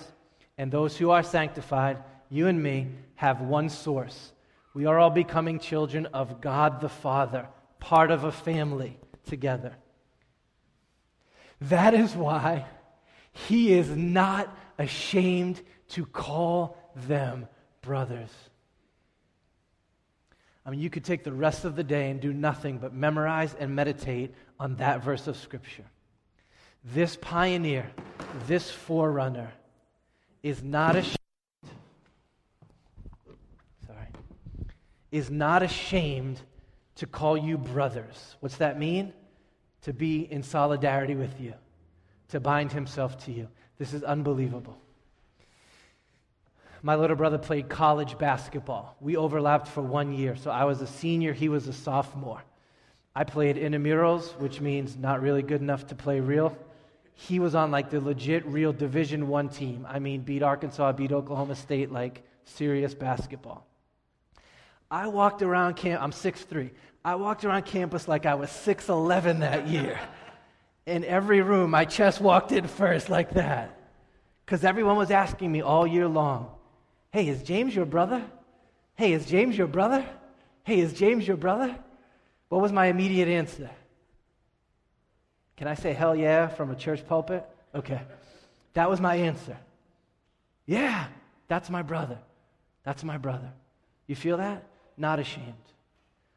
and 0.56 0.70
those 0.70 0.96
who 0.96 1.10
are 1.10 1.22
sanctified, 1.22 1.98
you 2.30 2.46
and 2.46 2.62
me, 2.62 2.88
have 3.16 3.40
one 3.40 3.68
source. 3.68 4.32
We 4.72 4.86
are 4.86 4.98
all 4.98 5.10
becoming 5.10 5.58
children 5.58 6.06
of 6.06 6.40
God 6.40 6.80
the 6.80 6.88
Father 6.88 7.48
part 7.80 8.10
of 8.10 8.24
a 8.24 8.32
family 8.32 8.98
together. 9.26 9.74
That 11.62 11.94
is 11.94 12.14
why 12.14 12.66
he 13.32 13.72
is 13.72 13.88
not 13.88 14.54
ashamed 14.78 15.60
to 15.88 16.06
call 16.06 16.76
them 16.94 17.48
brothers. 17.86 18.28
I 20.66 20.70
mean, 20.70 20.80
you 20.80 20.90
could 20.90 21.04
take 21.04 21.22
the 21.22 21.32
rest 21.32 21.64
of 21.64 21.76
the 21.76 21.84
day 21.84 22.10
and 22.10 22.20
do 22.20 22.32
nothing 22.32 22.78
but 22.78 22.92
memorize 22.92 23.54
and 23.58 23.74
meditate 23.74 24.34
on 24.58 24.74
that 24.76 25.04
verse 25.04 25.28
of 25.28 25.36
Scripture. 25.36 25.84
This 26.84 27.16
pioneer, 27.16 27.86
this 28.48 28.70
forerunner, 28.70 29.52
is 30.42 30.62
not 30.62 30.96
ashamed. 30.96 31.16
Sorry. 33.86 34.08
Is 35.12 35.30
not 35.30 35.62
ashamed 35.62 36.40
to 36.96 37.06
call 37.06 37.36
you 37.36 37.56
brothers. 37.56 38.36
What's 38.40 38.56
that 38.56 38.78
mean? 38.78 39.12
To 39.82 39.92
be 39.92 40.22
in 40.32 40.42
solidarity 40.42 41.14
with 41.14 41.40
you. 41.40 41.54
to 42.28 42.40
bind 42.40 42.72
himself 42.72 43.16
to 43.24 43.32
you. 43.32 43.48
This 43.78 43.92
is 43.92 44.02
unbelievable. 44.02 44.76
My 46.86 46.94
little 46.94 47.16
brother 47.16 47.36
played 47.36 47.68
college 47.68 48.16
basketball. 48.16 48.94
We 49.00 49.16
overlapped 49.16 49.66
for 49.66 49.82
one 49.82 50.12
year. 50.12 50.36
So 50.36 50.52
I 50.52 50.62
was 50.66 50.80
a 50.82 50.86
senior, 50.86 51.32
he 51.32 51.48
was 51.48 51.66
a 51.66 51.72
sophomore. 51.72 52.44
I 53.12 53.24
played 53.24 53.56
intramurals, 53.56 54.38
which 54.38 54.60
means 54.60 54.96
not 54.96 55.20
really 55.20 55.42
good 55.42 55.60
enough 55.60 55.88
to 55.88 55.96
play 55.96 56.20
real. 56.20 56.56
He 57.12 57.40
was 57.40 57.56
on 57.56 57.72
like 57.72 57.90
the 57.90 58.00
legit 58.00 58.46
real 58.46 58.72
Division 58.72 59.26
1 59.26 59.48
team. 59.48 59.84
I 59.90 59.98
mean, 59.98 60.20
beat 60.20 60.44
Arkansas, 60.44 60.92
beat 60.92 61.10
Oklahoma 61.10 61.56
State 61.56 61.90
like 61.90 62.22
serious 62.44 62.94
basketball. 62.94 63.66
I 64.88 65.08
walked 65.08 65.42
around 65.42 65.74
camp, 65.74 66.00
I'm 66.00 66.12
6'3. 66.12 66.70
I 67.04 67.16
walked 67.16 67.44
around 67.44 67.64
campus 67.64 68.06
like 68.06 68.26
I 68.26 68.36
was 68.36 68.48
6'11 68.48 69.40
that 69.40 69.66
year. 69.66 69.98
In 70.86 71.04
every 71.04 71.42
room, 71.42 71.72
my 71.72 71.84
chest 71.84 72.20
walked 72.20 72.52
in 72.52 72.68
first 72.68 73.08
like 73.08 73.34
that. 73.34 73.76
Because 74.44 74.62
everyone 74.62 74.96
was 74.96 75.10
asking 75.10 75.50
me 75.50 75.62
all 75.62 75.84
year 75.84 76.06
long, 76.06 76.52
Hey, 77.16 77.28
is 77.28 77.42
James 77.42 77.74
your 77.74 77.86
brother? 77.86 78.22
Hey, 78.94 79.14
is 79.14 79.24
James 79.24 79.56
your 79.56 79.68
brother? 79.68 80.04
Hey, 80.64 80.80
is 80.80 80.92
James 80.92 81.26
your 81.26 81.38
brother? 81.38 81.74
What 82.50 82.60
was 82.60 82.72
my 82.72 82.88
immediate 82.88 83.26
answer? 83.26 83.70
Can 85.56 85.66
I 85.66 85.76
say 85.76 85.94
hell 85.94 86.14
yeah 86.14 86.46
from 86.46 86.70
a 86.70 86.74
church 86.76 87.06
pulpit? 87.08 87.48
Okay. 87.74 88.02
That 88.74 88.90
was 88.90 89.00
my 89.00 89.14
answer. 89.14 89.56
Yeah, 90.66 91.06
that's 91.48 91.70
my 91.70 91.80
brother. 91.80 92.18
That's 92.84 93.02
my 93.02 93.16
brother. 93.16 93.50
You 94.06 94.14
feel 94.14 94.36
that? 94.36 94.64
Not 94.98 95.18
ashamed. 95.18 95.54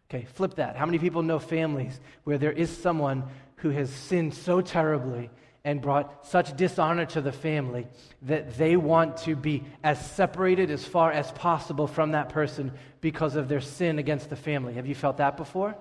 Okay, 0.09 0.27
flip 0.33 0.55
that. 0.55 0.77
How 0.77 0.85
many 0.85 0.97
people 0.97 1.23
know 1.23 1.39
families 1.39 1.99
where 2.23 2.37
there 2.37 2.53
is 2.53 2.69
someone 2.69 3.25
who 3.57 3.71
has 3.71 3.89
sinned 3.89 4.33
so 4.33 4.61
terribly 4.61 5.29
and 5.63 5.81
brought 5.81 6.25
such 6.25 6.55
dishonor 6.55 7.05
to 7.05 7.21
the 7.21 7.31
family 7.31 7.87
that 8.23 8.57
they 8.57 8.77
want 8.77 9.17
to 9.17 9.35
be 9.35 9.63
as 9.83 10.03
separated 10.11 10.71
as 10.71 10.85
far 10.85 11.11
as 11.11 11.31
possible 11.33 11.87
from 11.87 12.11
that 12.11 12.29
person 12.29 12.71
because 13.01 13.35
of 13.35 13.49
their 13.49 13.61
sin 13.61 13.99
against 13.99 14.29
the 14.29 14.35
family. 14.35 14.73
Have 14.73 14.87
you 14.87 14.95
felt 14.95 15.17
that 15.17 15.37
before? 15.37 15.75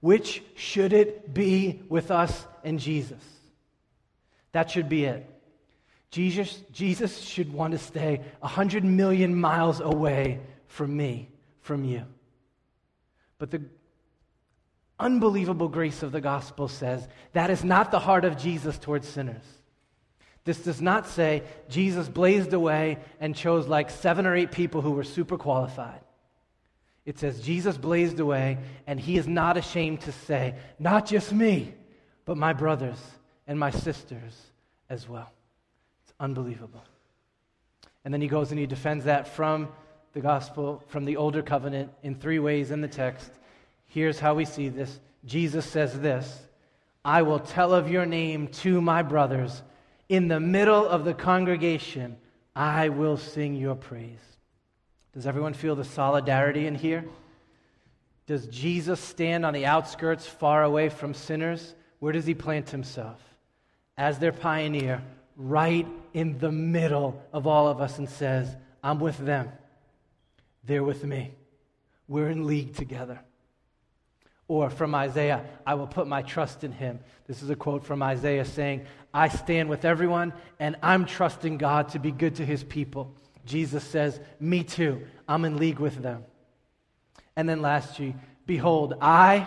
Which 0.00 0.42
should 0.54 0.92
it 0.92 1.32
be 1.32 1.82
with 1.88 2.10
us 2.10 2.46
and 2.64 2.78
Jesus? 2.78 3.22
That 4.52 4.70
should 4.70 4.88
be 4.88 5.04
it. 5.04 5.28
Jesus, 6.10 6.62
Jesus 6.72 7.18
should 7.18 7.52
want 7.52 7.72
to 7.72 7.78
stay 7.78 8.22
100 8.40 8.84
million 8.84 9.34
miles 9.34 9.80
away 9.80 10.40
from 10.66 10.96
me, 10.96 11.28
from 11.60 11.84
you. 11.84 12.04
But 13.38 13.50
the 13.50 13.62
unbelievable 14.98 15.68
grace 15.68 16.02
of 16.02 16.12
the 16.12 16.20
gospel 16.20 16.68
says 16.68 17.06
that 17.32 17.50
is 17.50 17.64
not 17.64 17.90
the 17.90 17.98
heart 17.98 18.24
of 18.24 18.36
Jesus 18.36 18.78
towards 18.78 19.08
sinners. 19.08 19.44
This 20.44 20.62
does 20.62 20.80
not 20.80 21.06
say 21.06 21.42
Jesus 21.68 22.08
blazed 22.08 22.52
away 22.52 22.98
and 23.20 23.36
chose 23.36 23.66
like 23.66 23.90
seven 23.90 24.26
or 24.26 24.34
eight 24.34 24.50
people 24.50 24.80
who 24.80 24.92
were 24.92 25.04
super 25.04 25.36
qualified. 25.36 26.00
It 27.04 27.18
says 27.18 27.40
Jesus 27.40 27.76
blazed 27.76 28.20
away 28.20 28.58
and 28.86 28.98
he 28.98 29.16
is 29.16 29.28
not 29.28 29.56
ashamed 29.56 30.00
to 30.02 30.12
say, 30.12 30.54
not 30.78 31.06
just 31.06 31.32
me, 31.32 31.74
but 32.24 32.36
my 32.36 32.52
brothers 32.52 32.98
and 33.46 33.58
my 33.58 33.70
sisters 33.70 34.40
as 34.90 35.08
well. 35.08 35.30
It's 36.04 36.14
unbelievable. 36.20 36.84
And 38.04 38.12
then 38.12 38.20
he 38.20 38.28
goes 38.28 38.50
and 38.50 38.58
he 38.58 38.66
defends 38.66 39.04
that 39.04 39.28
from 39.28 39.68
the 40.12 40.20
gospel, 40.20 40.82
from 40.88 41.04
the 41.04 41.16
older 41.16 41.42
covenant, 41.42 41.92
in 42.02 42.14
three 42.14 42.38
ways 42.38 42.70
in 42.70 42.80
the 42.80 42.88
text. 42.88 43.30
Here's 43.98 44.20
how 44.20 44.34
we 44.34 44.44
see 44.44 44.68
this 44.68 45.00
Jesus 45.24 45.66
says 45.66 45.98
this 45.98 46.46
I 47.04 47.22
will 47.22 47.40
tell 47.40 47.74
of 47.74 47.90
your 47.90 48.06
name 48.06 48.46
to 48.62 48.80
my 48.80 49.02
brothers. 49.02 49.60
In 50.08 50.28
the 50.28 50.38
middle 50.38 50.86
of 50.86 51.04
the 51.04 51.14
congregation, 51.14 52.16
I 52.54 52.90
will 52.90 53.16
sing 53.16 53.56
your 53.56 53.74
praise. 53.74 54.20
Does 55.14 55.26
everyone 55.26 55.52
feel 55.52 55.74
the 55.74 55.82
solidarity 55.82 56.68
in 56.68 56.76
here? 56.76 57.06
Does 58.28 58.46
Jesus 58.46 59.00
stand 59.00 59.44
on 59.44 59.52
the 59.52 59.66
outskirts, 59.66 60.24
far 60.24 60.62
away 60.62 60.90
from 60.90 61.12
sinners? 61.12 61.74
Where 61.98 62.12
does 62.12 62.24
he 62.24 62.34
plant 62.34 62.70
himself? 62.70 63.20
As 63.96 64.20
their 64.20 64.32
pioneer, 64.32 65.02
right 65.34 65.88
in 66.14 66.38
the 66.38 66.52
middle 66.52 67.20
of 67.32 67.48
all 67.48 67.66
of 67.66 67.80
us, 67.80 67.98
and 67.98 68.08
says, 68.08 68.54
I'm 68.80 69.00
with 69.00 69.18
them. 69.18 69.50
They're 70.62 70.84
with 70.84 71.02
me. 71.02 71.32
We're 72.06 72.30
in 72.30 72.46
league 72.46 72.76
together. 72.76 73.18
Or 74.48 74.70
from 74.70 74.94
Isaiah, 74.94 75.44
I 75.66 75.74
will 75.74 75.86
put 75.86 76.06
my 76.06 76.22
trust 76.22 76.64
in 76.64 76.72
him. 76.72 77.00
This 77.26 77.42
is 77.42 77.50
a 77.50 77.56
quote 77.56 77.84
from 77.84 78.02
Isaiah 78.02 78.46
saying, 78.46 78.86
I 79.12 79.28
stand 79.28 79.68
with 79.68 79.84
everyone 79.84 80.32
and 80.58 80.76
I'm 80.82 81.04
trusting 81.04 81.58
God 81.58 81.90
to 81.90 81.98
be 81.98 82.10
good 82.10 82.36
to 82.36 82.46
his 82.46 82.64
people. 82.64 83.14
Jesus 83.44 83.84
says, 83.84 84.18
Me 84.40 84.64
too. 84.64 85.06
I'm 85.28 85.44
in 85.44 85.58
league 85.58 85.78
with 85.78 86.02
them. 86.02 86.24
And 87.36 87.48
then 87.48 87.60
lastly, 87.60 88.16
behold, 88.46 88.94
I 89.00 89.46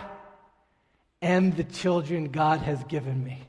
am 1.20 1.50
the 1.50 1.64
children 1.64 2.30
God 2.30 2.60
has 2.60 2.82
given 2.84 3.22
me. 3.22 3.42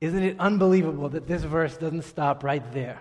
Isn't 0.00 0.22
it 0.22 0.40
unbelievable 0.40 1.08
that 1.10 1.28
this 1.28 1.42
verse 1.42 1.76
doesn't 1.76 2.02
stop 2.02 2.42
right 2.42 2.72
there? 2.72 3.00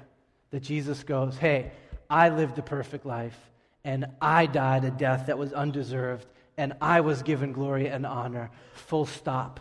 That 0.51 0.61
Jesus 0.61 1.01
goes, 1.03 1.37
Hey, 1.37 1.71
I 2.09 2.29
lived 2.29 2.59
a 2.59 2.61
perfect 2.61 3.05
life 3.05 3.37
and 3.83 4.05
I 4.21 4.45
died 4.45 4.83
a 4.83 4.91
death 4.91 5.25
that 5.27 5.37
was 5.37 5.53
undeserved 5.53 6.27
and 6.57 6.73
I 6.81 7.01
was 7.01 7.23
given 7.23 7.53
glory 7.53 7.87
and 7.87 8.05
honor. 8.05 8.51
Full 8.73 9.05
stop. 9.05 9.59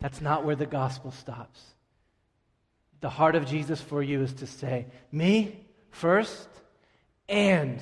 That's 0.00 0.20
not 0.20 0.44
where 0.44 0.56
the 0.56 0.66
gospel 0.66 1.10
stops. 1.10 1.60
The 3.00 3.10
heart 3.10 3.34
of 3.34 3.46
Jesus 3.46 3.80
for 3.80 4.02
you 4.02 4.22
is 4.22 4.32
to 4.34 4.46
say, 4.46 4.86
Me 5.12 5.66
first, 5.90 6.48
and 7.28 7.80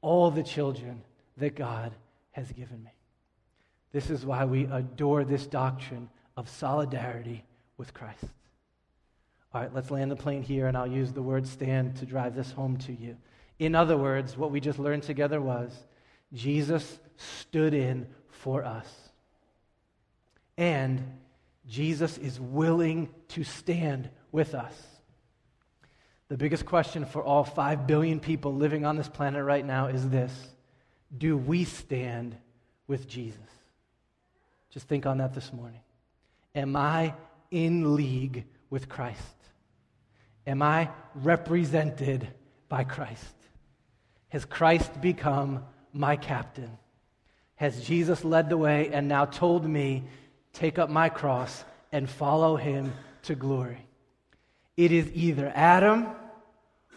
all 0.00 0.30
the 0.30 0.42
children 0.42 1.02
that 1.36 1.54
God 1.54 1.92
has 2.32 2.50
given 2.52 2.82
me. 2.82 2.90
This 3.92 4.10
is 4.10 4.26
why 4.26 4.44
we 4.44 4.64
adore 4.64 5.24
this 5.24 5.46
doctrine 5.46 6.10
of 6.36 6.48
solidarity 6.48 7.44
with 7.78 7.94
Christ. 7.94 8.24
All 9.54 9.62
right, 9.62 9.74
let's 9.74 9.90
land 9.90 10.10
the 10.10 10.16
plane 10.16 10.42
here, 10.42 10.66
and 10.66 10.76
I'll 10.76 10.86
use 10.86 11.12
the 11.12 11.22
word 11.22 11.46
stand 11.46 11.96
to 11.96 12.06
drive 12.06 12.34
this 12.34 12.50
home 12.50 12.76
to 12.78 12.92
you. 12.92 13.16
In 13.58 13.74
other 13.74 13.96
words, 13.96 14.36
what 14.36 14.50
we 14.50 14.60
just 14.60 14.78
learned 14.78 15.02
together 15.02 15.40
was 15.40 15.72
Jesus 16.34 16.98
stood 17.16 17.74
in 17.74 18.06
for 18.28 18.64
us. 18.64 18.88
And 20.56 21.02
Jesus 21.68 22.18
is 22.18 22.40
willing 22.40 23.08
to 23.28 23.44
stand 23.44 24.08
with 24.32 24.54
us. 24.54 24.74
The 26.28 26.36
biggest 26.36 26.66
question 26.66 27.04
for 27.04 27.22
all 27.22 27.44
5 27.44 27.86
billion 27.86 28.20
people 28.20 28.54
living 28.54 28.84
on 28.84 28.96
this 28.96 29.08
planet 29.08 29.44
right 29.44 29.64
now 29.64 29.86
is 29.86 30.08
this 30.08 30.32
Do 31.16 31.36
we 31.36 31.64
stand 31.64 32.36
with 32.86 33.08
Jesus? 33.08 33.40
Just 34.70 34.88
think 34.88 35.06
on 35.06 35.18
that 35.18 35.34
this 35.34 35.52
morning. 35.52 35.80
Am 36.54 36.76
I 36.76 37.14
in 37.50 37.96
league 37.96 38.44
with 38.70 38.88
Christ? 38.88 39.20
Am 40.46 40.62
I 40.62 40.90
represented 41.14 42.28
by 42.68 42.84
Christ? 42.84 43.34
Has 44.28 44.44
Christ 44.44 45.00
become 45.00 45.64
my 45.92 46.16
captain? 46.16 46.78
Has 47.56 47.84
Jesus 47.84 48.24
led 48.24 48.48
the 48.48 48.56
way 48.56 48.90
and 48.92 49.08
now 49.08 49.24
told 49.24 49.66
me, 49.66 50.04
take 50.52 50.78
up 50.78 50.88
my 50.88 51.08
cross 51.08 51.64
and 51.92 52.08
follow 52.08 52.56
him 52.56 52.92
to 53.24 53.34
glory? 53.34 53.86
It 54.76 54.92
is 54.92 55.10
either 55.14 55.50
Adam 55.54 56.06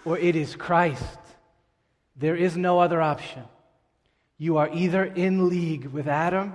or 0.06 0.18
it 0.18 0.36
is 0.36 0.56
Christ. 0.56 1.18
There 2.16 2.36
is 2.36 2.58
no 2.58 2.80
other 2.80 3.02
option. 3.02 3.44
You 4.38 4.58
are 4.58 4.70
either 4.72 5.04
in 5.04 5.50
league 5.50 5.86
with 5.86 6.08
Adam, 6.08 6.54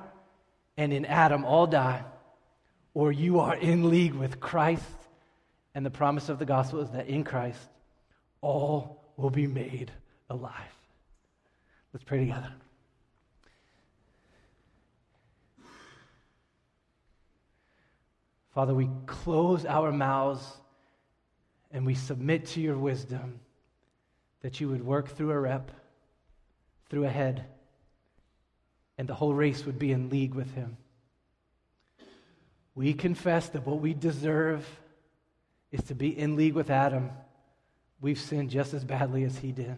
and 0.76 0.92
in 0.92 1.04
Adam 1.04 1.44
all 1.44 1.66
die, 1.66 2.02
or 2.94 3.12
you 3.12 3.40
are 3.40 3.56
in 3.56 3.90
league 3.90 4.14
with 4.14 4.40
Christ. 4.40 4.82
And 5.74 5.84
the 5.84 5.90
promise 5.90 6.28
of 6.28 6.38
the 6.38 6.44
gospel 6.44 6.80
is 6.80 6.90
that 6.90 7.08
in 7.08 7.24
Christ, 7.24 7.60
all 8.40 9.02
will 9.16 9.30
be 9.30 9.46
made 9.46 9.90
alive. 10.30 10.52
Let's 11.92 12.04
pray 12.04 12.20
together. 12.20 12.52
Father, 18.54 18.72
we 18.72 18.88
close 19.06 19.66
our 19.66 19.90
mouths 19.90 20.44
and 21.72 21.84
we 21.84 21.96
submit 21.96 22.46
to 22.46 22.60
your 22.60 22.78
wisdom 22.78 23.40
that 24.42 24.60
you 24.60 24.68
would 24.68 24.86
work 24.86 25.08
through 25.08 25.32
a 25.32 25.40
rep, 25.40 25.72
through 26.88 27.04
a 27.04 27.10
head, 27.10 27.46
and 28.96 29.08
the 29.08 29.14
whole 29.14 29.34
race 29.34 29.66
would 29.66 29.78
be 29.78 29.90
in 29.90 30.08
league 30.08 30.34
with 30.34 30.54
him. 30.54 30.76
We 32.76 32.94
confess 32.94 33.48
that 33.50 33.66
what 33.66 33.80
we 33.80 33.92
deserve 33.92 34.64
is 35.72 35.82
to 35.84 35.94
be 35.96 36.16
in 36.16 36.36
league 36.36 36.54
with 36.54 36.70
Adam. 36.70 37.10
We've 38.00 38.18
sinned 38.18 38.50
just 38.50 38.72
as 38.72 38.84
badly 38.84 39.24
as 39.24 39.38
he 39.38 39.50
did. 39.50 39.76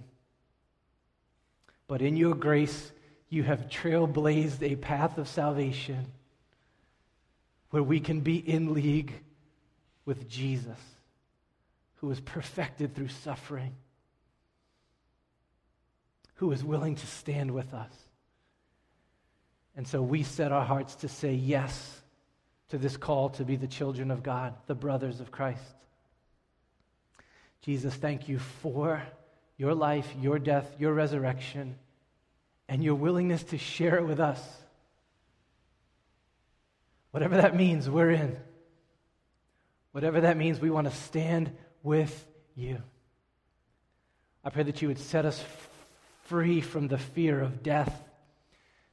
But 1.88 2.02
in 2.02 2.16
your 2.16 2.34
grace, 2.34 2.92
you 3.30 3.42
have 3.44 3.68
trailblazed 3.68 4.62
a 4.62 4.76
path 4.76 5.16
of 5.16 5.28
salvation 5.28 6.12
where 7.70 7.82
we 7.82 8.00
can 8.00 8.20
be 8.20 8.36
in 8.36 8.74
league 8.74 9.12
with 10.04 10.28
Jesus, 10.28 10.78
who 11.96 12.06
was 12.06 12.20
perfected 12.20 12.94
through 12.94 13.08
suffering, 13.08 13.74
who 16.36 16.52
is 16.52 16.62
willing 16.64 16.94
to 16.94 17.06
stand 17.06 17.50
with 17.50 17.74
us. 17.74 17.92
And 19.76 19.86
so 19.86 20.00
we 20.00 20.22
set 20.22 20.52
our 20.52 20.64
hearts 20.64 20.94
to 20.96 21.08
say 21.08 21.34
yes 21.34 22.00
to 22.68 22.78
this 22.78 22.96
call 22.96 23.30
to 23.30 23.44
be 23.44 23.56
the 23.56 23.66
children 23.66 24.10
of 24.10 24.22
God, 24.22 24.54
the 24.66 24.74
brothers 24.74 25.20
of 25.20 25.30
Christ. 25.30 25.60
Jesus, 27.62 27.94
thank 27.94 28.28
you 28.28 28.38
for 28.38 29.02
your 29.56 29.74
life, 29.74 30.08
your 30.20 30.38
death, 30.38 30.76
your 30.78 30.94
resurrection, 30.94 31.76
and 32.68 32.82
your 32.82 32.94
willingness 32.94 33.42
to 33.44 33.58
share 33.58 33.96
it 33.96 34.06
with 34.06 34.20
us. 34.20 34.40
Whatever 37.16 37.38
that 37.38 37.56
means, 37.56 37.88
we're 37.88 38.10
in. 38.10 38.36
Whatever 39.92 40.20
that 40.20 40.36
means, 40.36 40.60
we 40.60 40.68
want 40.68 40.86
to 40.86 40.94
stand 40.94 41.50
with 41.82 42.26
you. 42.54 42.82
I 44.44 44.50
pray 44.50 44.64
that 44.64 44.82
you 44.82 44.88
would 44.88 44.98
set 44.98 45.24
us 45.24 45.42
free 46.24 46.60
from 46.60 46.88
the 46.88 46.98
fear 46.98 47.40
of 47.40 47.62
death, 47.62 48.04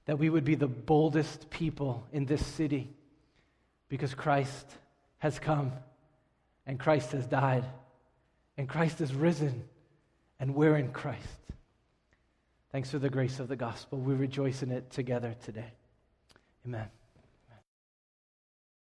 that 0.06 0.20
we 0.20 0.30
would 0.30 0.46
be 0.46 0.56
the 0.56 0.70
boldest 0.70 1.50
people 1.50 2.08
in 2.14 2.26
this 2.26 2.46
city 2.46 2.94
because 3.90 4.14
Christ 4.14 4.68
has 5.18 5.38
come 5.38 5.74
and 6.66 6.80
Christ 6.80 7.12
has 7.12 7.28
died 7.28 7.66
and 8.58 8.70
Christ 8.70 9.02
is 9.02 9.14
risen 9.14 9.66
and 10.40 10.56
we're 10.56 10.78
in 10.78 10.94
Christ. 10.94 11.28
Thanks 12.72 12.90
for 12.90 13.00
the 13.00 13.10
grace 13.10 13.42
of 13.42 13.50
the 13.50 13.58
gospel. 13.58 14.00
We 14.00 14.14
rejoice 14.14 14.64
in 14.64 14.72
it 14.72 14.92
together 14.92 15.36
today. 15.44 15.74
Amen. 16.66 16.88